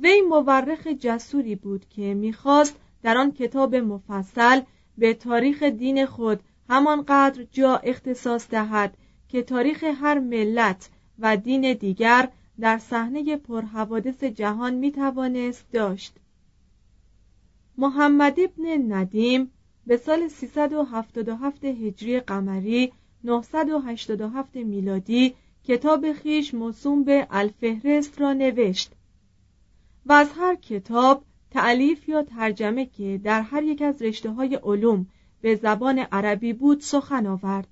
وی 0.02 0.20
مورخ 0.20 0.86
جسوری 0.86 1.54
بود 1.54 1.88
که 1.88 2.14
می‌خواست 2.14 2.76
در 3.02 3.18
آن 3.18 3.32
کتاب 3.32 3.74
مفصل 3.76 4.60
به 4.98 5.14
تاریخ 5.14 5.62
دین 5.62 6.06
خود 6.06 6.40
همانقدر 6.68 7.46
جا 7.52 7.76
اختصاص 7.76 8.48
دهد 8.50 8.96
که 9.28 9.42
تاریخ 9.42 9.84
هر 9.84 10.18
ملت 10.18 10.90
و 11.18 11.36
دین 11.36 11.72
دیگر 11.72 12.28
در 12.60 12.78
صحنه 12.78 13.36
پرحوادث 13.36 14.24
جهان 14.24 14.74
می‌توانست 14.74 15.72
داشت. 15.72 16.16
محمد 17.78 18.40
ابن 18.40 18.92
ندیم 18.92 19.50
به 19.86 19.96
سال 19.96 20.28
377 20.28 21.64
هجری 21.64 22.20
قمری 22.20 22.92
987 23.24 24.56
میلادی 24.56 25.34
کتاب 25.64 26.12
خیش 26.12 26.54
موسوم 26.54 27.04
به 27.04 27.26
الفهرست 27.30 28.20
را 28.20 28.32
نوشت 28.32 28.92
و 30.06 30.12
از 30.12 30.30
هر 30.36 30.54
کتاب 30.54 31.24
تعلیف 31.50 32.08
یا 32.08 32.22
ترجمه 32.22 32.86
که 32.86 33.20
در 33.24 33.42
هر 33.42 33.62
یک 33.62 33.82
از 33.82 34.02
رشته 34.02 34.30
های 34.30 34.54
علوم 34.54 35.06
به 35.40 35.54
زبان 35.54 35.98
عربی 35.98 36.52
بود 36.52 36.80
سخن 36.80 37.26
آورد 37.26 37.68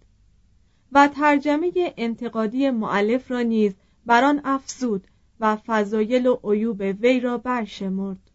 و 0.93 1.09
ترجمه 1.09 1.73
انتقادی 1.97 2.71
معلف 2.71 3.31
را 3.31 3.43
نیز 3.43 3.75
بر 4.07 4.41
افزود 4.45 5.07
و 5.41 5.57
فضایل 5.57 6.27
و 6.27 6.39
عیوب 6.45 6.81
وی 7.01 7.21
را 7.21 7.39
برشمرد. 7.39 8.32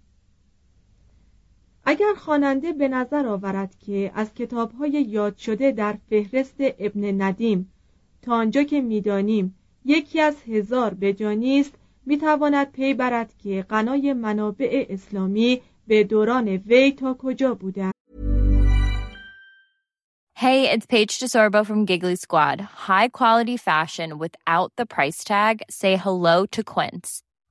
اگر 1.90 2.14
خواننده 2.18 2.74
به 2.74 2.88
نظر 2.88 3.28
آورد 3.28 3.76
که 3.86 4.12
از 4.16 4.34
کتابهای 4.34 4.92
یاد 4.92 5.38
شده 5.38 5.72
در 5.72 5.98
فهرست 6.10 6.56
ابن 6.60 7.22
ندیم 7.22 7.74
تا 8.22 8.34
آنجا 8.34 8.64
که 8.64 8.82
می‌دانیم 8.82 9.56
یکی 9.86 10.22
از 10.22 10.36
هزار 10.48 10.94
بجانی 10.94 11.60
است 11.60 11.74
می‌تواند 12.06 12.72
پی 12.72 12.94
برد 12.94 13.34
که 13.44 13.66
غنای 13.70 14.14
منابع 14.14 14.86
اسلامی 14.90 15.62
به 15.88 16.04
دوران 16.04 16.48
وی 16.48 16.92
تا 16.92 17.14
کجا 17.14 17.54
بوده 17.54 17.92
Hey, 20.36 20.70
it's 20.74 20.86
Paige 20.86 21.18
DeSorbo 21.22 21.66
from 21.66 21.86
Giggly 21.86 22.16
Squad. 22.16 22.58
High 22.90 23.08
quality 23.20 23.58
fashion 23.58 24.20
without 24.20 24.70
the 24.78 24.86
price 24.86 25.24
tag. 25.24 25.56
Say 25.68 25.96
hello 25.96 26.46
to 26.56 26.62
Quince. 26.64 27.24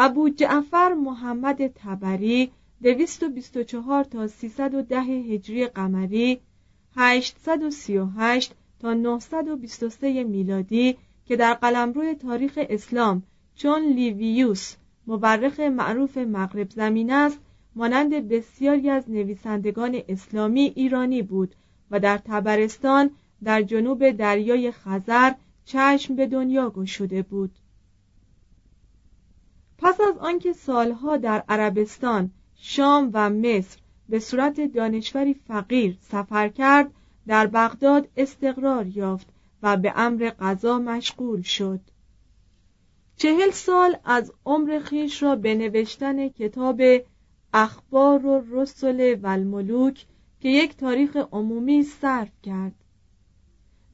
ابو 0.00 0.28
جعفر 0.28 0.94
محمد 0.94 1.66
تبری 1.66 2.50
224 2.82 4.04
تا 4.04 4.26
310 4.26 5.00
هجری 5.00 5.66
قمری 5.66 6.40
838 6.96 8.54
تا 8.80 8.94
923 8.94 10.24
میلادی 10.24 10.96
که 11.26 11.36
در 11.36 11.54
قلمرو 11.54 12.14
تاریخ 12.14 12.58
اسلام 12.68 13.22
چون 13.54 13.82
لیویوس 13.82 14.74
مورخ 15.06 15.60
معروف 15.60 16.18
مغرب 16.18 16.70
زمین 16.70 17.12
است 17.12 17.38
مانند 17.74 18.28
بسیاری 18.28 18.90
از 18.90 19.10
نویسندگان 19.10 20.00
اسلامی 20.08 20.72
ایرانی 20.76 21.22
بود 21.22 21.54
و 21.90 22.00
در 22.00 22.18
تبرستان 22.18 23.10
در 23.44 23.62
جنوب 23.62 24.10
دریای 24.10 24.72
خزر 24.72 25.32
چشم 25.64 26.14
به 26.16 26.26
دنیا 26.26 26.70
گشوده 26.70 27.22
بود. 27.22 27.50
پس 29.78 30.00
از 30.00 30.18
آنکه 30.18 30.52
سالها 30.52 31.16
در 31.16 31.44
عربستان، 31.48 32.30
شام 32.56 33.10
و 33.12 33.30
مصر 33.30 33.78
به 34.08 34.18
صورت 34.18 34.60
دانشوری 34.60 35.34
فقیر 35.34 35.98
سفر 36.00 36.48
کرد 36.48 36.90
در 37.26 37.46
بغداد 37.46 38.08
استقرار 38.16 38.86
یافت 38.86 39.26
و 39.62 39.76
به 39.76 39.92
امر 39.96 40.32
قضا 40.40 40.78
مشغول 40.78 41.42
شد. 41.42 41.80
چهل 43.16 43.50
سال 43.50 43.96
از 44.04 44.32
عمر 44.46 44.78
خیش 44.78 45.22
را 45.22 45.36
به 45.36 45.54
نوشتن 45.54 46.28
کتاب 46.28 46.82
اخبار 47.54 48.26
و 48.26 48.44
رسل 48.50 49.16
و 49.22 49.26
الملوک 49.26 50.06
که 50.40 50.48
یک 50.48 50.76
تاریخ 50.76 51.16
عمومی 51.32 51.82
صرف 51.82 52.30
کرد. 52.42 52.74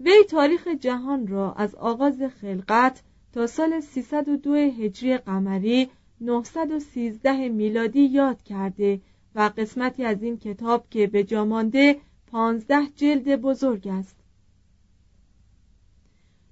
وی 0.01 0.25
تاریخ 0.31 0.69
جهان 0.69 1.27
را 1.27 1.53
از 1.53 1.75
آغاز 1.75 2.23
خلقت 2.41 3.03
تا 3.35 3.47
سال 3.47 3.81
302 3.81 4.55
هجری 4.55 5.19
قمری 5.19 5.91
913 6.21 7.49
میلادی 7.49 8.01
یاد 8.01 8.43
کرده 8.43 9.01
و 9.35 9.51
قسمتی 9.57 10.05
از 10.05 10.23
این 10.23 10.39
کتاب 10.39 10.87
که 10.91 11.07
به 11.07 11.25
جا 11.25 11.45
مانده 11.45 12.01
15 12.27 12.87
جلد 12.97 13.41
بزرگ 13.41 13.89
است 13.89 14.17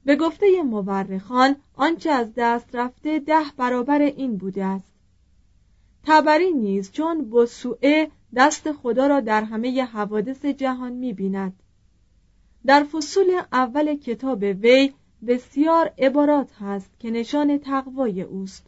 به 0.04 0.16
گفته 0.16 0.62
مورخان 0.62 1.56
آنچه 1.74 2.10
از 2.10 2.28
دست 2.36 2.74
رفته 2.74 3.18
ده 3.18 3.44
برابر 3.56 4.02
این 4.02 4.36
بوده 4.36 4.64
است 4.64 4.92
تبری 6.04 6.52
نیز 6.52 6.92
چون 6.92 7.30
بسوعه 7.30 8.10
دست 8.36 8.72
خدا 8.72 9.06
را 9.06 9.20
در 9.20 9.44
همه 9.44 9.84
حوادث 9.84 10.44
جهان 10.44 10.92
می 10.92 11.12
بیند. 11.12 11.62
در 12.66 12.84
فصول 12.84 13.40
اول 13.52 13.94
کتاب 13.94 14.42
وی 14.42 14.92
بسیار 15.26 15.92
عبارات 15.98 16.52
هست 16.60 16.90
که 16.98 17.10
نشان 17.10 17.58
تقوای 17.58 18.22
اوست. 18.22 18.66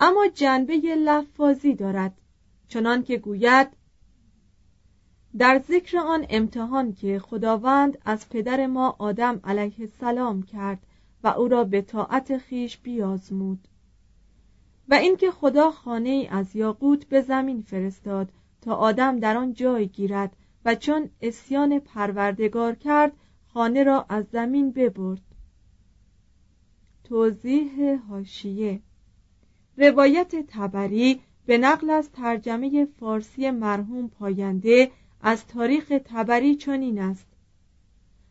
اما 0.00 0.26
جنبه 0.34 0.76
لفاظی 0.76 1.74
دارد 1.74 2.20
چنان 2.68 3.02
که 3.02 3.18
گوید 3.18 3.68
در 5.38 5.62
ذکر 5.68 5.98
آن 5.98 6.26
امتحان 6.30 6.92
که 6.92 7.18
خداوند 7.18 7.98
از 8.04 8.28
پدر 8.28 8.66
ما 8.66 8.96
آدم 8.98 9.40
علیه 9.44 9.74
السلام 9.80 10.42
کرد 10.42 10.78
و 11.24 11.28
او 11.28 11.48
را 11.48 11.64
به 11.64 11.82
طاعت 11.82 12.38
خیش 12.38 12.78
بیازمود. 12.78 13.68
و 14.88 14.94
اینکه 14.94 15.30
خدا 15.30 15.70
خانه 15.70 16.08
ای 16.08 16.26
از 16.26 16.56
یاقوت 16.56 17.04
به 17.04 17.20
زمین 17.20 17.62
فرستاد 17.62 18.28
تا 18.60 18.74
آدم 18.74 19.18
در 19.18 19.36
آن 19.36 19.52
جای 19.52 19.86
گیرد 19.88 20.36
و 20.64 20.74
چون 20.74 21.10
اسیان 21.20 21.78
پروردگار 21.78 22.74
کرد 22.74 23.12
خانه 23.46 23.84
را 23.84 24.06
از 24.08 24.24
زمین 24.32 24.72
ببرد. 24.72 25.31
توضیح 27.12 27.98
هاشیه 28.08 28.80
روایت 29.76 30.34
تبری 30.48 31.20
به 31.46 31.58
نقل 31.58 31.90
از 31.90 32.12
ترجمه 32.12 32.84
فارسی 32.84 33.50
مرحوم 33.50 34.08
پاینده 34.08 34.90
از 35.20 35.46
تاریخ 35.46 35.92
تبری 36.04 36.56
چنین 36.56 36.98
است. 36.98 37.26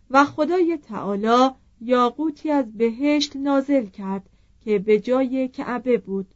و 0.09 0.25
خدای 0.25 0.77
تعالی 0.77 1.49
یاقوتی 1.81 2.51
از 2.51 2.77
بهشت 2.77 3.35
نازل 3.35 3.85
کرد 3.85 4.29
که 4.61 4.79
به 4.79 4.99
جای 4.99 5.47
کعبه 5.47 5.97
بود. 5.97 6.27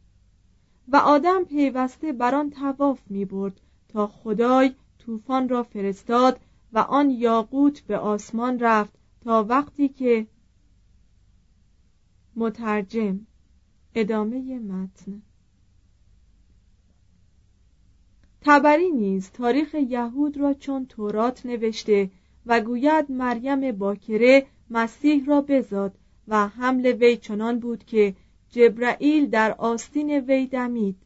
و 0.88 0.96
آدم 0.96 1.44
پیوسته 1.44 2.12
بر 2.12 2.34
آن 2.34 2.50
طواف 2.50 3.00
می 3.10 3.24
برد 3.24 3.60
تا 3.88 4.06
خدای 4.06 4.74
طوفان 4.98 5.48
را 5.48 5.62
فرستاد 5.62 6.40
و 6.72 6.78
آن 6.78 7.10
یاقوت 7.10 7.80
به 7.80 7.98
آسمان 7.98 8.58
رفت 8.58 8.92
تا 9.20 9.44
وقتی 9.48 9.88
که 9.88 10.26
مترجم 12.36 13.20
ادامه 13.94 14.58
متن. 14.58 15.22
تبری 18.40 18.90
نیز 18.90 19.30
تاریخ 19.30 19.74
یهود 19.74 20.36
را 20.36 20.54
چون 20.54 20.86
تورات 20.86 21.46
نوشته 21.46 22.10
و 22.46 22.60
گوید 22.60 23.10
مریم 23.10 23.72
باکره 23.72 24.46
مسیح 24.70 25.24
را 25.24 25.40
بزاد 25.40 25.98
و 26.28 26.48
حمل 26.48 26.86
وی 26.86 27.16
چنان 27.16 27.58
بود 27.58 27.84
که 27.84 28.14
جبرائیل 28.50 29.26
در 29.26 29.52
آستین 29.52 30.10
وی 30.10 30.46
دمید 30.46 30.96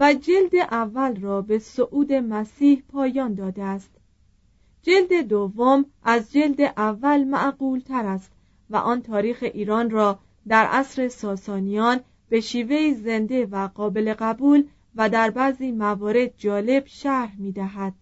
و 0.00 0.14
جلد 0.14 0.54
اول 0.54 1.20
را 1.20 1.42
به 1.42 1.58
صعود 1.58 2.12
مسیح 2.12 2.82
پایان 2.88 3.34
داده 3.34 3.62
است. 3.62 3.90
جلد 4.82 5.12
دوم 5.12 5.84
از 6.02 6.32
جلد 6.32 6.60
اول 6.60 7.24
معقول 7.24 7.80
تر 7.80 8.06
است 8.06 8.35
و 8.70 8.76
آن 8.76 9.02
تاریخ 9.02 9.38
ایران 9.42 9.90
را 9.90 10.18
در 10.48 10.66
عصر 10.66 11.08
ساسانیان 11.08 12.00
به 12.28 12.40
شیوه 12.40 12.94
زنده 12.94 13.46
و 13.46 13.68
قابل 13.68 14.14
قبول 14.18 14.64
و 14.96 15.08
در 15.08 15.30
بعضی 15.30 15.72
موارد 15.72 16.36
جالب 16.36 16.86
شرح 16.86 17.40
می 17.40 17.52
دهد. 17.52 17.94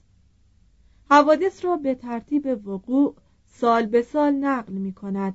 حوادث 1.11 1.65
را 1.65 1.77
به 1.77 1.95
ترتیب 1.95 2.69
وقوع 2.69 3.15
سال 3.47 3.87
به 3.87 4.03
سال 4.03 4.33
نقل 4.33 4.73
می 4.73 4.93
کند. 4.93 5.35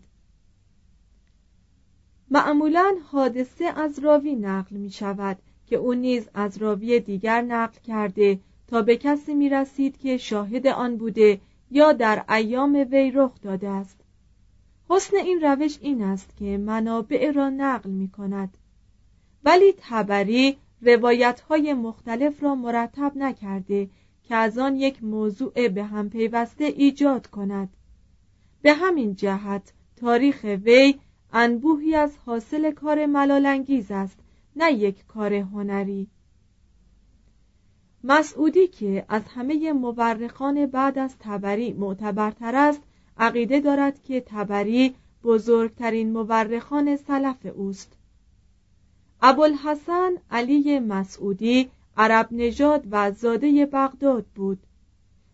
معمولا 2.32 2.96
حادثه 3.12 3.66
از 3.66 4.00
راوی 4.00 4.36
نقل 4.36 4.76
می 4.76 4.90
شود 4.90 5.38
که 5.68 5.76
او 5.76 5.94
نیز 5.94 6.30
از 6.34 6.58
راوی 6.58 7.00
دیگر 7.00 7.42
نقل 7.42 7.80
کرده 7.80 8.40
تا 8.68 8.82
به 8.82 8.98
کسی 8.98 9.34
می 9.34 9.50
رسید 9.50 9.98
که 9.98 10.18
شاهد 10.18 10.68
آن 10.68 10.98
بوده 10.98 11.42
یا 11.72 11.92
در 11.94 12.26
ایام 12.30 12.88
وی 12.92 13.12
رخ 13.12 13.42
داده 13.42 13.70
است 13.70 13.99
حسن 14.90 15.18
این 15.18 15.42
روش 15.42 15.78
این 15.82 16.02
است 16.02 16.38
که 16.38 16.58
منابع 16.58 17.32
را 17.32 17.50
نقل 17.50 17.90
می 17.90 18.10
کند. 18.10 18.58
ولی 19.44 19.74
تبری 19.78 20.58
روایت 20.82 21.40
های 21.40 21.74
مختلف 21.74 22.44
را 22.44 22.56
مرتب 22.56 23.12
نکرده 23.16 23.90
که 24.24 24.36
از 24.36 24.58
آن 24.58 24.76
یک 24.76 25.04
موضوع 25.04 25.68
به 25.68 25.84
هم 25.84 26.10
پیوسته 26.10 26.64
ایجاد 26.66 27.28
کند. 27.28 27.70
به 28.62 28.74
همین 28.74 29.16
جهت 29.16 29.74
تاریخ 29.96 30.44
وی 30.44 31.00
انبوهی 31.34 31.96
از 31.96 32.18
حاصل 32.26 32.72
کار 32.72 33.06
ملالانگیز 33.06 33.92
است 33.92 34.20
نه 34.56 34.74
یک 34.74 35.06
کار 35.08 35.34
هنری. 35.34 36.08
مسعودی 38.04 38.68
که 38.68 39.06
از 39.10 39.24
همه 39.28 39.74
مورخان 39.74 40.66
بعد 40.66 41.00
از 41.00 41.16
تبری 41.20 41.74
معتبرتر 41.74 42.56
است 42.56 42.82
عقیده 43.20 43.60
دارد 43.60 44.04
که 44.04 44.24
تبری 44.26 44.96
بزرگترین 45.24 46.12
مورخان 46.12 46.96
سلف 46.96 47.46
اوست. 47.56 47.94
ابوالحسن 49.22 50.12
علی 50.32 50.80
مسعودی 50.80 51.70
عرب 51.98 52.28
نژاد 52.32 52.88
و 52.92 53.12
زاده 53.12 53.66
بغداد 53.66 54.26
بود. 54.36 54.60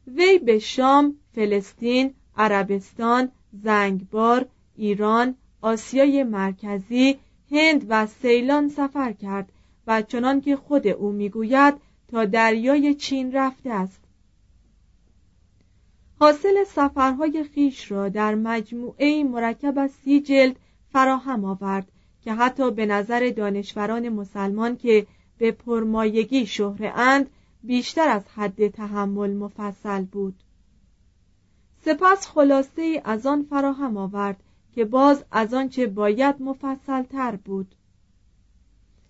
وی 0.07 0.39
به 0.39 0.59
شام، 0.59 1.15
فلسطین، 1.35 2.13
عربستان، 2.37 3.31
زنگبار، 3.63 4.45
ایران، 4.75 5.35
آسیای 5.61 6.23
مرکزی، 6.23 7.19
هند 7.51 7.85
و 7.89 8.05
سیلان 8.05 8.69
سفر 8.69 9.13
کرد 9.13 9.51
و 9.87 10.01
چنان 10.01 10.41
که 10.41 10.55
خود 10.55 10.87
او 10.87 11.11
می‌گوید 11.11 11.73
تا 12.07 12.25
دریای 12.25 12.93
چین 12.93 13.31
رفته 13.31 13.69
است. 13.69 14.04
حاصل 16.19 16.63
سفرهای 16.63 17.43
خیش 17.43 17.91
را 17.91 18.09
در 18.09 18.35
مجموعه 18.35 19.23
مرکب 19.23 19.79
از 19.79 19.91
سی 19.91 20.21
جلد 20.21 20.55
فراهم 20.91 21.45
آورد 21.45 21.91
که 22.21 22.33
حتی 22.33 22.71
به 22.71 22.85
نظر 22.85 23.33
دانشوران 23.37 24.09
مسلمان 24.09 24.77
که 24.77 25.07
به 25.37 25.51
پرمایگی 25.51 26.45
شهره 26.45 26.99
اند 26.99 27.29
بیشتر 27.63 28.09
از 28.09 28.23
حد 28.35 28.67
تحمل 28.67 29.33
مفصل 29.33 30.01
بود. 30.01 30.35
سپس 31.85 32.27
خلاصه 32.27 32.81
ای 32.81 33.01
از 33.03 33.25
آن 33.25 33.43
فراهم 33.43 33.97
آورد 33.97 34.43
که 34.75 34.85
باز 34.85 35.25
از 35.31 35.53
آنچه 35.53 35.87
باید 35.87 36.41
مفصل 36.41 37.03
تر 37.03 37.35
بود. 37.35 37.75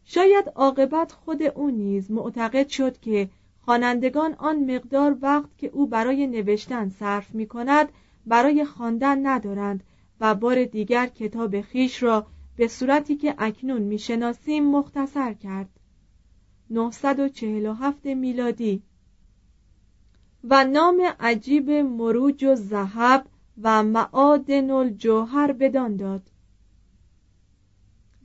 شاید 0.05 0.51
عاقبت 0.55 1.11
خود 1.11 1.43
او 1.43 1.69
نیز 1.69 2.11
معتقد 2.11 2.67
شد 2.67 2.99
که 2.99 3.29
خوانندگان 3.65 4.33
آن 4.33 4.75
مقدار 4.75 5.17
وقت 5.21 5.57
که 5.57 5.67
او 5.67 5.87
برای 5.87 6.27
نوشتن 6.27 6.89
صرف 6.89 7.35
می 7.35 7.47
کند 7.47 7.89
برای 8.25 8.65
خواندن 8.65 9.27
ندارند 9.27 9.83
و 10.21 10.35
بار 10.35 10.63
دیگر 10.63 11.07
کتاب 11.07 11.61
خیش 11.61 12.03
را 12.03 12.27
به 12.57 12.67
صورتی 12.67 13.15
که 13.15 13.35
اکنون 13.37 13.81
می‌شناسیم 13.81 14.71
مختصر 14.71 15.33
کرد. 15.33 15.69
947 16.69 18.05
میلادی. 18.05 18.81
و 20.43 20.63
نام 20.63 21.01
عجیب 21.19 21.71
مروج 21.71 22.43
و 22.43 22.55
زهب 22.55 23.25
و 23.61 23.83
معادن 23.83 24.71
الجوهر 24.71 25.51
بدان 25.51 25.95
داد. 25.95 26.21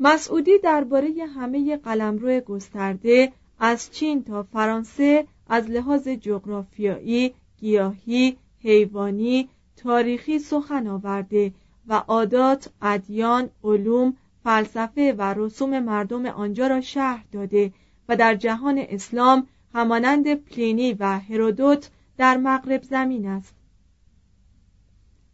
مسعودی 0.01 0.59
درباره 0.59 1.27
همه 1.35 1.77
قلمرو 1.77 2.41
گسترده 2.41 3.33
از 3.61 3.91
چین 3.91 4.25
تا 4.25 4.43
فرانسه 4.43 5.27
از 5.49 5.71
لحاظ 5.71 6.09
جغرافیایی، 6.09 7.35
گیاهی، 7.59 8.37
حیوانی، 8.61 9.49
تاریخی 9.77 10.39
سخن 10.39 10.87
آورده 10.87 11.53
و 11.87 11.95
عادات، 11.95 12.71
ادیان، 12.83 13.51
علوم، 13.65 14.17
فلسفه 14.45 15.15
و 15.19 15.35
رسوم 15.37 15.79
مردم 15.79 16.27
آنجا 16.27 16.67
را 16.67 16.81
شهر 16.81 17.25
داده 17.33 17.73
و 18.09 18.17
در 18.17 18.35
جهان 18.35 18.79
اسلام 18.89 19.47
همانند 19.75 20.35
پلینی 20.35 20.93
و 20.93 21.19
هرودوت 21.19 21.91
در 22.17 22.37
مغرب 22.37 22.83
زمین 22.83 23.27
است. 23.27 23.55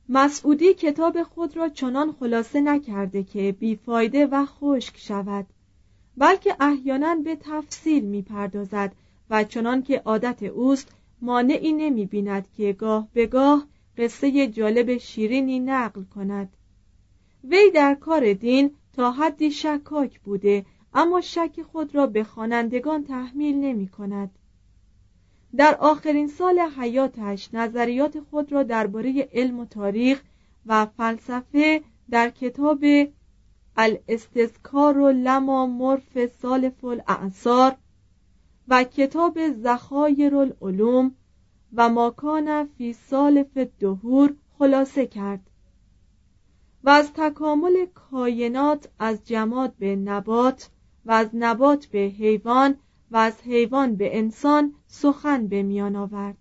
مسعودی 0.08 0.74
کتاب 0.74 1.22
خود 1.22 1.56
را 1.56 1.68
چنان 1.68 2.12
خلاصه 2.12 2.60
نکرده 2.60 3.22
که 3.22 3.56
بیفایده 3.58 4.26
و 4.26 4.46
خشک 4.46 4.98
شود. 4.98 5.46
بلکه 6.16 6.56
احیانا 6.60 7.14
به 7.14 7.36
تفصیل 7.40 8.04
می‌پردازد 8.04 8.92
و 9.30 9.44
چنان 9.44 9.82
که 9.82 9.98
عادت 9.98 10.42
اوست 10.42 10.92
مانعی 11.20 11.72
نمی 11.72 12.06
بیند 12.06 12.48
که 12.56 12.72
گاه 12.72 13.08
به 13.12 13.26
گاه 13.26 13.66
قصه 13.98 14.46
جالب 14.46 14.96
شیرینی 14.96 15.60
نقل 15.60 16.02
کند. 16.04 16.56
وی 17.44 17.70
در 17.74 17.94
کار 17.94 18.32
دین 18.32 18.70
تا 18.92 19.12
حدی 19.12 19.50
شکاک 19.50 20.20
بوده 20.20 20.66
اما 20.94 21.20
شک 21.20 21.62
خود 21.62 21.94
را 21.94 22.06
به 22.06 22.24
خوانندگان 22.24 23.04
تحمیل 23.04 23.56
نمی 23.56 23.88
کند 23.88 24.30
در 25.56 25.76
آخرین 25.80 26.28
سال 26.28 26.58
حیاتش 26.58 27.54
نظریات 27.54 28.20
خود 28.20 28.52
را 28.52 28.62
درباره 28.62 29.28
علم 29.32 29.60
و 29.60 29.64
تاریخ 29.64 30.22
و 30.66 30.86
فلسفه 30.86 31.82
در 32.10 32.30
کتاب 32.30 32.84
الاستذکار 33.76 35.12
لما 35.12 35.66
مرف 35.66 36.26
سالف 36.26 36.84
الاعصار 36.84 37.76
و 38.68 38.84
کتاب 38.84 39.38
زخایر 39.52 40.36
العلوم 40.36 41.14
و 41.74 41.88
ماکان 41.88 42.64
فی 42.64 42.92
سالف 42.92 43.58
دهور 43.58 44.34
خلاصه 44.58 45.06
کرد 45.06 45.50
و 46.84 46.90
از 46.90 47.12
تکامل 47.12 47.86
کاینات 47.86 48.88
از 48.98 49.24
جماد 49.24 49.74
به 49.78 49.96
نبات 49.96 50.70
و 51.06 51.12
از 51.12 51.28
نبات 51.34 51.86
به 51.86 51.98
حیوان 51.98 52.76
و 53.10 53.16
از 53.16 53.40
حیوان 53.40 53.96
به 53.96 54.18
انسان 54.18 54.74
سخن 54.86 55.46
به 55.46 55.62
میان 55.62 55.96
آورد. 55.96 56.36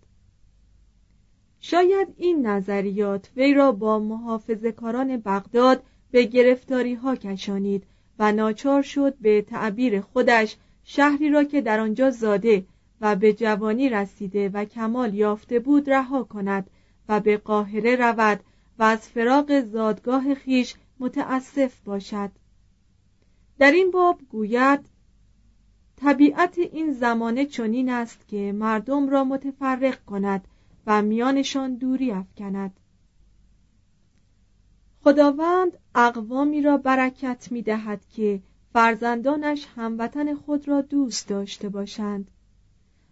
شاید 1.60 2.08
این 2.18 2.48
نظریات 2.48 3.32
وی 3.36 3.54
را 3.54 3.72
با 3.72 4.00
محافظ 4.00 4.66
کاران 4.66 5.18
بغداد 5.18 5.84
به 6.16 6.24
گرفتاری 6.24 6.94
ها 6.94 7.16
کشانید 7.16 7.84
و 8.20 8.32
ناچار 8.32 8.82
شد 8.82 9.18
به 9.18 9.42
تعبیر 9.42 10.02
خودش 10.02 10.58
شهری 10.84 11.30
را 11.30 11.44
که 11.44 11.62
در 11.62 11.80
آنجا 11.80 12.10
زاده 12.10 12.66
و 13.02 13.16
به 13.16 13.34
جوانی 13.34 13.90
رسیده 13.90 14.50
و 14.50 14.66
کمال 14.66 15.14
یافته 15.14 15.60
بود 15.60 15.90
رها 15.90 16.24
کند 16.24 16.70
و 17.10 17.20
به 17.20 17.38
قاهره 17.38 17.96
رود 17.96 18.40
و 18.80 18.84
از 18.84 19.10
فراغ 19.10 19.62
زادگاه 19.62 20.36
خیش 20.36 20.76
متاسف 21.00 21.80
باشد. 21.86 22.32
در 23.60 23.72
این 23.72 23.92
باب 23.92 24.22
گوید 24.30 24.80
طبیعت 25.96 26.58
این 26.58 26.92
زمانه 26.92 27.46
چنین 27.46 27.90
است 27.90 28.28
که 28.28 28.52
مردم 28.52 29.10
را 29.10 29.24
متفرق 29.24 30.06
کند 30.06 30.48
و 30.88 31.02
میانشان 31.02 31.76
دوری 31.76 32.12
افکند. 32.12 32.80
خداوند 35.06 35.78
اقوامی 35.96 36.62
را 36.62 36.78
برکت 36.78 37.48
می 37.52 37.62
دهد 37.62 38.02
که 38.16 38.40
فرزندانش 38.74 39.68
هموطن 39.76 40.36
خود 40.36 40.68
را 40.68 40.82
دوست 40.82 41.28
داشته 41.28 41.70
باشند. 41.70 42.32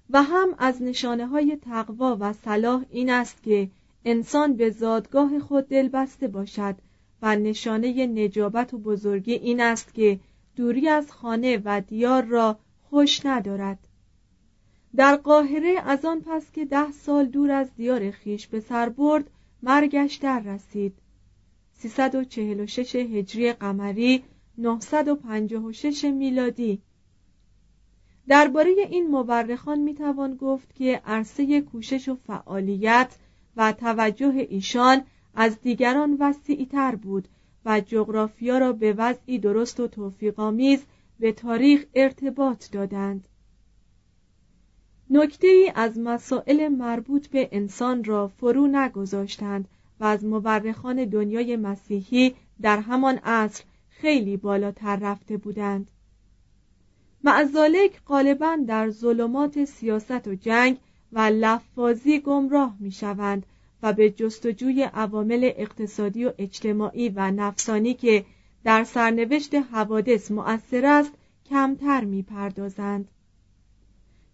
و 0.10 0.24
هم 0.24 0.56
از 0.58 0.82
نشانه 0.82 1.28
های 1.28 1.58
تقوا 1.62 2.18
و 2.20 2.34
صلاح 2.34 2.86
این 2.90 3.10
است 3.10 3.44
که 3.44 3.70
انسان 4.06 4.54
به 4.54 4.70
زادگاه 4.70 5.40
خود 5.40 5.68
دل 5.68 5.88
بسته 5.88 6.28
باشد 6.28 6.76
و 7.22 7.36
نشانه 7.36 8.08
نجابت 8.08 8.74
و 8.74 8.78
بزرگی 8.78 9.34
این 9.34 9.62
است 9.62 9.94
که 9.94 10.20
دوری 10.56 10.90
از 10.90 11.12
خانه 11.12 11.62
و 11.66 11.82
دیار 11.82 12.24
را 12.24 12.58
خوش 12.90 13.26
ندارد. 13.26 13.80
در 14.96 15.16
قاهره 15.16 15.82
از 15.86 16.06
آن 16.06 16.22
پس 16.22 16.52
که 16.52 16.66
ده 16.66 16.92
سال 16.92 17.26
دور 17.26 17.52
از 17.52 17.76
دیار 17.76 18.12
خیش 18.12 18.48
به 18.48 18.60
سر 18.60 18.90
برد 18.90 19.30
مرگش 19.64 20.16
در 20.16 20.40
رسید. 20.40 21.03
346 21.90 22.96
هجری 22.96 23.54
قمری 23.54 24.24
956 24.58 26.06
میلادی. 26.06 26.82
درباره 28.28 28.72
این 28.90 29.08
مورخان 29.08 29.80
می‌توان 29.80 30.36
گفت 30.36 30.76
که 30.76 31.02
عرصه 31.06 31.62
کوشش 31.62 32.10
و 32.10 32.16
فعالیت 32.16 33.18
و 33.58 33.72
توجه 33.72 34.48
ایشان 34.50 35.02
از 35.36 35.62
دیگران 35.62 36.18
وسیعتر 36.20 36.96
بود 36.96 37.28
و 37.66 37.82
جغرافیا 37.82 38.58
را 38.58 38.74
به 38.74 38.94
وضعی 38.94 39.40
درست 39.40 39.80
و 39.80 39.88
توفیقآمیز 39.88 40.84
به 41.20 41.32
تاریخ 41.32 41.86
ارتباط 41.96 42.72
دادند. 42.72 43.28
نکته 45.10 45.48
ای 45.48 45.72
از 45.76 46.00
مسائل 46.00 46.68
مربوط 46.68 47.28
به 47.28 47.50
انسان 47.52 48.04
را 48.04 48.28
فرو 48.28 48.68
نگذاشتند 48.68 49.68
از 50.06 50.26
مورخان 50.26 51.06
دنیای 51.06 51.56
مسیحی 51.56 52.36
در 52.62 52.80
همان 52.80 53.18
عصر 53.18 53.64
خیلی 53.90 54.38
بالاتر 54.38 54.96
رفته 54.96 55.38
بودند. 55.38 55.92
معزالک 57.24 58.02
غالبا 58.08 58.58
در 58.68 58.90
ظلمات 58.90 59.66
سیاست 59.66 60.28
و 60.28 60.36
جنگ 60.36 60.78
و 61.12 61.20
لفاظی 61.20 62.20
گمراه 62.20 62.76
می 62.80 62.92
شوند 62.92 63.46
و 63.84 63.94
به 63.94 64.10
جستجوی 64.10 64.84
عوامل 64.84 65.52
اقتصادی 65.56 66.26
و 66.26 66.34
اجتماعی 66.38 67.10
و 67.10 67.32
نفسانی 67.32 67.94
که 67.94 68.26
در 68.64 68.84
سرنوشت 68.84 69.56
حوادث 69.56 70.32
مؤثر 70.32 70.86
است 70.86 71.12
کمتر 71.50 72.04
می 72.04 72.24
پردازند 72.24 73.08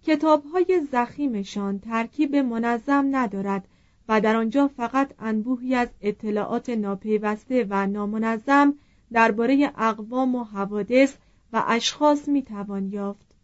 کتاب 0.03 0.43
های 0.53 0.82
زخیمشان 0.91 1.79
ترکیب 1.79 2.36
منظم 2.36 3.08
ندارد 3.12 3.67
و 4.10 4.22
در 4.22 4.36
آنجا 4.36 4.67
فقط 4.67 5.13
انبوهی 5.19 5.76
از 5.76 5.89
اطلاعات 6.02 6.69
ناپیوسته 6.69 7.67
و 7.69 7.88
نامنظم 7.88 8.74
درباره 9.13 9.72
اقوام 9.78 10.36
و 10.36 10.43
حوادث 10.43 11.15
و 11.54 11.63
اشخاص 11.67 12.28
می 12.28 12.43
توان 12.43 12.89
یافت. 12.89 13.36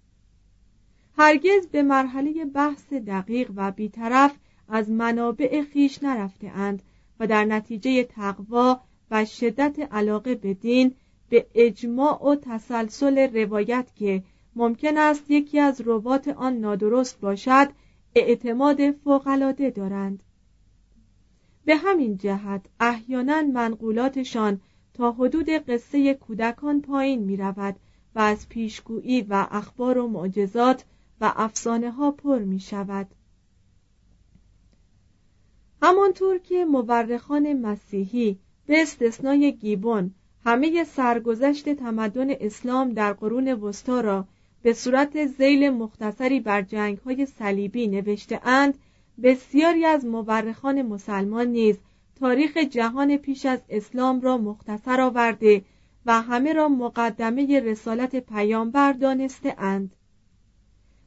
هرگز 1.18 1.68
به 1.72 1.84
مرحله 1.84 2.46
بحث 2.46 2.94
دقیق 2.94 3.52
و 3.56 3.72
بیطرف 3.72 4.36
از 4.70 4.90
منابع 4.90 5.62
خیش 5.62 6.04
نرفته 6.04 6.48
اند 6.48 6.82
و 7.20 7.28
در 7.28 7.46
نتیجه 7.46 8.04
تقوا 8.04 8.82
و 9.12 9.26
شدت 9.26 9.80
علاقه 9.92 10.36
به 10.36 10.54
دین 10.54 10.96
به 11.30 11.48
اجماع 11.56 12.24
و 12.24 12.36
تسلسل 12.36 13.18
روایت 13.18 13.88
که 13.96 14.24
ممکن 14.56 14.98
است 14.98 15.32
یکی 15.32 15.60
از 15.60 15.82
ربات 15.86 16.28
آن 16.28 16.54
نادرست 16.58 17.20
باشد 17.20 17.68
اعتماد 18.16 18.92
فوقالعاده 18.92 19.70
دارند. 19.70 20.24
به 21.66 21.76
همین 21.76 22.18
جهت 22.18 22.66
احیانا 22.80 23.42
منقولاتشان 23.42 24.62
تا 24.94 25.12
حدود 25.12 25.50
قصه 25.50 26.14
کودکان 26.14 26.82
پایین 26.82 27.24
می 27.24 27.38
رود 27.38 27.76
و 28.16 28.20
از 28.20 28.50
پیشگویی 28.50 29.22
و 29.22 29.48
اخبار 29.52 29.98
و 29.98 30.08
معجزات 30.08 30.86
و 31.22 31.34
افسانه 31.36 31.92
ها 31.92 32.12
پر 32.12 32.40
می 32.40 32.60
شود 32.60 33.08
همانطور 35.82 36.38
که 36.38 36.66
مورخان 36.66 37.54
مسیحی 37.54 38.40
به 38.66 38.82
استثنای 38.82 39.52
گیبون 39.52 40.12
همه 40.46 40.84
سرگذشت 40.84 41.70
تمدن 41.70 42.28
اسلام 42.30 42.94
در 42.94 43.14
قرون 43.14 43.48
وسطا 43.48 44.02
را 44.02 44.28
به 44.64 44.74
صورت 44.74 45.26
زیل 45.26 45.70
مختصری 45.70 46.40
بر 46.40 46.62
جنگ 46.62 46.98
های 46.98 47.26
صلیبی 47.26 47.88
نوشته 47.88 48.48
اند 48.48 48.78
بسیاری 49.24 49.86
از 49.86 50.06
مورخان 50.06 50.82
مسلمان 50.82 51.48
نیز 51.48 51.78
تاریخ 52.16 52.58
جهان 52.58 53.18
پیش 53.18 53.46
از 53.46 53.60
اسلام 53.70 54.22
را 54.22 54.38
مختصر 54.38 55.02
آورده 55.02 55.66
و 56.06 56.22
همه 56.22 56.54
را 56.54 56.70
مقدمه 56.70 57.60
رسالت 57.60 58.16
پیامبر 58.16 58.94
دانسته 58.94 59.56
اند. 59.58 59.96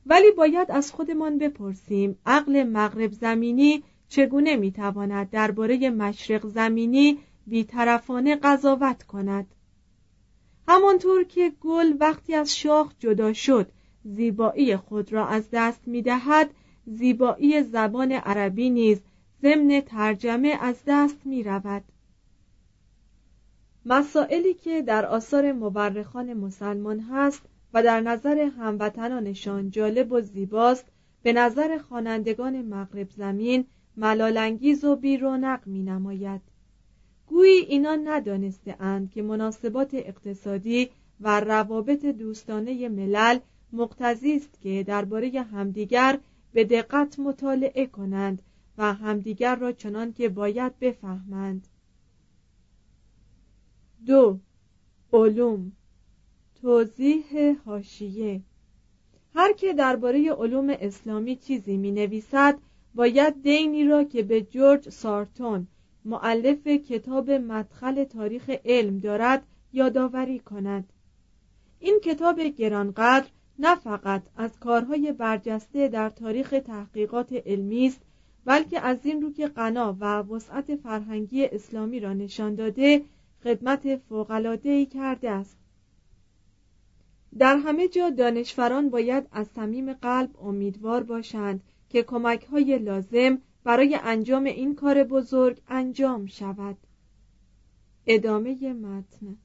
ولی 0.07 0.31
باید 0.31 0.71
از 0.71 0.93
خودمان 0.93 1.39
بپرسیم 1.39 2.19
عقل 2.27 2.63
مغرب 2.63 3.13
زمینی 3.13 3.83
چگونه 4.09 4.57
می‌تواند 4.57 5.31
درباره 5.31 5.91
مشرق 5.91 6.47
زمینی 6.47 7.19
بیطرفانه 7.47 8.37
قضاوت 8.37 9.03
کند؟ 9.03 9.55
همانطور 10.69 11.25
که 11.25 11.53
گل 11.61 11.97
وقتی 12.01 12.35
از 12.35 12.57
شاخ 12.57 12.93
جدا 12.99 13.33
شد 13.33 13.71
زیبایی 14.05 14.77
خود 14.77 15.13
را 15.13 15.27
از 15.27 15.49
دست 15.53 15.89
می‌دهد 15.89 16.51
زیبایی 16.91 17.63
زبان 17.63 18.13
عربی 18.13 18.71
نیز 18.71 19.01
ضمن 19.43 19.81
ترجمه 19.81 20.59
از 20.61 20.83
دست 20.87 21.27
می 21.27 21.43
رود. 21.43 21.83
مسائلی 23.85 24.55
که 24.55 24.83
در 24.83 25.07
آثار 25.07 25.53
مورخان 25.53 26.35
مسلمان 26.35 27.01
هست 27.01 27.43
و 27.75 27.83
در 27.83 28.01
نظر 28.01 28.39
هموطنانشان 28.39 29.71
جالب 29.71 30.13
و 30.13 30.21
زیباست 30.21 30.85
به 31.23 31.33
نظر 31.33 31.79
خوانندگان 31.79 32.63
مغرب 32.63 33.11
زمین 33.11 33.65
ملالانگیز 33.97 34.85
و 34.85 34.97
بیرونق 34.97 35.67
می 35.67 35.83
نماید. 35.83 36.41
گویی 37.27 37.61
اینا 37.61 37.95
ندانسته 37.95 38.77
اند 38.81 39.11
که 39.11 39.23
مناسبات 39.23 39.95
اقتصادی 39.95 40.91
و 41.21 41.41
روابط 41.41 42.05
دوستانه 42.05 42.89
ملل 42.89 43.39
مقتضی 43.73 44.37
است 44.37 44.61
که 44.63 44.83
درباره 44.83 45.43
همدیگر 45.43 46.19
به 46.53 46.65
دقت 46.65 47.19
مطالعه 47.19 47.87
کنند 47.87 48.43
و 48.79 48.95
همدیگر 48.95 49.57
را 49.57 49.73
چنان 49.73 50.13
که 50.13 50.29
باید 50.29 50.79
بفهمند. 50.79 51.69
دو 54.07 54.39
علوم. 55.13 55.73
توضیح 56.63 57.57
هاشیه 57.67 58.43
هر 59.35 59.53
که 59.53 59.73
درباره 59.73 60.33
علوم 60.33 60.77
اسلامی 60.81 61.37
چیزی 61.37 61.77
می 61.77 61.93
نویسد 61.93 62.59
باید 62.95 63.43
دینی 63.43 63.85
را 63.85 64.05
که 64.05 64.23
به 64.23 64.43
جورج 64.43 64.89
سارتون 64.89 65.67
معلف 66.05 66.67
کتاب 66.67 67.31
مدخل 67.31 68.05
تاریخ 68.05 68.51
علم 68.65 68.99
دارد 68.99 69.47
یادآوری 69.73 70.39
کند. 70.39 70.93
این 71.81 72.01
کتاب 72.05 72.41
گرانقدر 72.41 73.29
نه 73.59 73.75
فقط 73.75 74.23
از 74.37 74.59
کارهای 74.61 75.13
برجسته 75.13 75.89
در 75.89 76.11
تاریخ 76.11 76.55
تحقیقات 76.67 77.33
علمی 77.33 77.87
است 77.87 78.01
بلکه 78.45 78.81
از 78.81 78.99
این 79.03 79.23
رو 79.23 79.33
که 79.33 79.49
غنا 79.49 79.97
و 80.01 80.05
وسعت 80.23 80.77
فرهنگی 80.77 81.45
اسلامی 81.45 82.01
را 82.01 82.13
نشان 82.13 82.55
داده 82.55 83.03
خدمت 83.45 83.97
فوق‌العاده‌ای 83.97 84.87
کرده 84.87 85.31
است. 85.31 85.57
در 87.39 87.57
همه 87.57 87.89
جا 87.89 88.11
دانشوران 88.11 88.91
باید 88.91 89.29
از 89.33 89.47
صمیم 89.49 89.93
قلب 89.93 90.31
امیدوار 90.43 91.03
باشند 91.03 91.61
که 91.89 92.03
کمک 92.03 92.45
های 92.45 92.79
لازم 92.79 93.39
برای 93.65 93.99
انجام 94.03 94.45
این 94.45 94.75
کار 94.75 95.05
بزرگ 95.05 95.61
انجام 95.69 96.27
شود. 96.27 96.77
ادامه 98.07 98.73
متن 98.73 99.37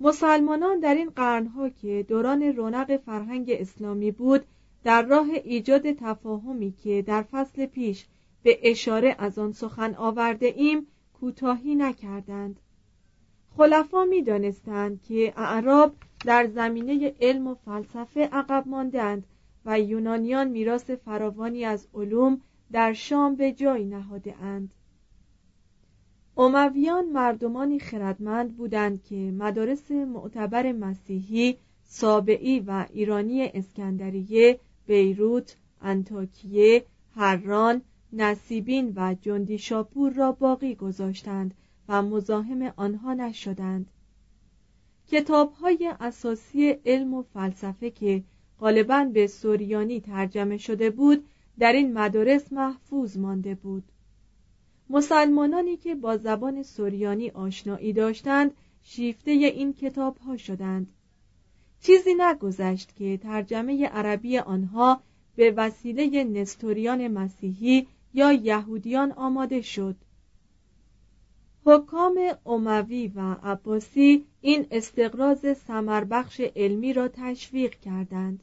مسلمانان 0.00 0.80
در 0.80 0.94
این 0.94 1.10
قرنها 1.10 1.68
که 1.68 2.04
دوران 2.08 2.42
رونق 2.42 2.96
فرهنگ 2.96 3.50
اسلامی 3.50 4.10
بود 4.10 4.44
در 4.84 5.02
راه 5.02 5.26
ایجاد 5.44 5.92
تفاهمی 5.92 6.72
که 6.72 7.02
در 7.02 7.22
فصل 7.22 7.66
پیش 7.66 8.06
به 8.42 8.58
اشاره 8.62 9.16
از 9.18 9.38
آن 9.38 9.52
سخن 9.52 9.94
آورده 9.94 10.46
ایم 10.46 10.86
کوتاهی 11.20 11.74
نکردند. 11.74 12.60
خلفا 13.56 14.04
می 14.04 14.22
دانستند 14.22 15.02
که 15.02 15.32
اعراب 15.36 15.94
در 16.24 16.46
زمینه 16.46 17.14
علم 17.20 17.46
و 17.46 17.54
فلسفه 17.54 18.20
عقب 18.32 18.64
ماندند 18.66 19.26
و 19.64 19.80
یونانیان 19.80 20.48
میراث 20.48 20.90
فراوانی 20.90 21.64
از 21.64 21.88
علوم 21.94 22.40
در 22.72 22.92
شام 22.92 23.34
به 23.34 23.52
جای 23.52 23.84
نهاده 23.84 24.36
اند 24.36 24.70
امویان 26.38 27.04
مردمانی 27.08 27.78
خردمند 27.78 28.56
بودند 28.56 29.02
که 29.02 29.16
مدارس 29.16 29.90
معتبر 29.90 30.72
مسیحی 30.72 31.56
سابعی 31.84 32.60
و 32.60 32.86
ایرانی 32.92 33.42
اسکندریه 33.42 34.60
بیروت 34.86 35.56
انتاکیه 35.82 36.84
هران 37.14 37.82
نصیبین 38.12 38.92
و 38.96 39.14
جندی 39.20 39.58
شاپور 39.58 40.12
را 40.12 40.32
باقی 40.32 40.74
گذاشتند 40.74 41.54
و 41.88 42.02
مزاحم 42.02 42.72
آنها 42.76 43.14
نشدند. 43.14 43.90
کتاب 45.08 45.52
های 45.52 45.92
اساسی 46.00 46.70
علم 46.70 47.14
و 47.14 47.22
فلسفه 47.22 47.90
که 47.90 48.24
غالبا 48.60 49.10
به 49.12 49.26
سوریانی 49.26 50.00
ترجمه 50.00 50.56
شده 50.56 50.90
بود 50.90 51.24
در 51.58 51.72
این 51.72 51.92
مدارس 51.92 52.52
محفوظ 52.52 53.16
مانده 53.16 53.54
بود. 53.54 53.84
مسلمانانی 54.90 55.76
که 55.76 55.94
با 55.94 56.16
زبان 56.16 56.62
سوریانی 56.62 57.30
آشنایی 57.30 57.92
داشتند 57.92 58.54
شیفته 58.82 59.30
این 59.30 59.72
کتاب 59.72 60.16
ها 60.16 60.36
شدند. 60.36 60.86
چیزی 61.80 62.14
نگذشت 62.18 62.96
که 62.96 63.16
ترجمه 63.16 63.86
عربی 63.86 64.38
آنها 64.38 65.00
به 65.36 65.50
وسیله 65.50 66.24
نستوریان 66.24 67.08
مسیحی 67.08 67.86
یا 68.14 68.32
یهودیان 68.32 69.12
آماده 69.12 69.60
شد. 69.60 69.96
حکام 71.64 72.18
اموی 72.46 73.08
و 73.08 73.36
عباسی 73.42 74.24
این 74.40 74.66
استقراض 74.70 75.56
سمربخش 75.66 76.40
علمی 76.40 76.92
را 76.92 77.08
تشویق 77.08 77.74
کردند. 77.74 78.42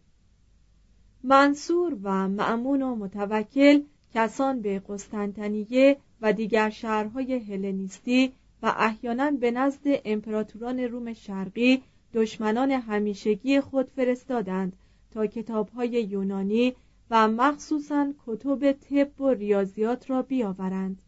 منصور 1.23 1.97
و 2.03 2.27
معمون 2.27 2.81
و 2.81 2.95
متوکل 2.95 3.81
کسان 4.13 4.61
به 4.61 4.81
قسطنطنیه 4.89 5.97
و 6.23 6.33
دیگر 6.33 6.69
شهرهای 6.69 7.33
هلنیستی 7.33 8.33
و 8.61 8.73
احیانا 8.77 9.31
به 9.31 9.51
نزد 9.51 9.81
امپراتوران 10.05 10.79
روم 10.79 11.13
شرقی 11.13 11.81
دشمنان 12.13 12.71
همیشگی 12.71 13.61
خود 13.61 13.89
فرستادند 13.89 14.73
تا 15.11 15.27
کتابهای 15.27 15.89
یونانی 15.89 16.73
و 17.09 17.27
مخصوصا 17.27 18.13
کتب 18.25 18.71
طب 18.71 19.21
و 19.21 19.29
ریاضیات 19.29 20.09
را 20.09 20.21
بیاورند. 20.21 21.01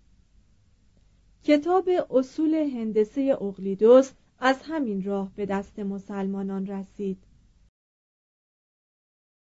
کتاب 1.43 1.89
اصول 2.10 2.54
هندسه 2.54 3.38
اقلیدوس 3.41 4.12
از 4.39 4.62
همین 4.63 5.04
راه 5.04 5.32
به 5.36 5.45
دست 5.45 5.80
مسلمانان 5.80 6.67
رسید. 6.67 7.17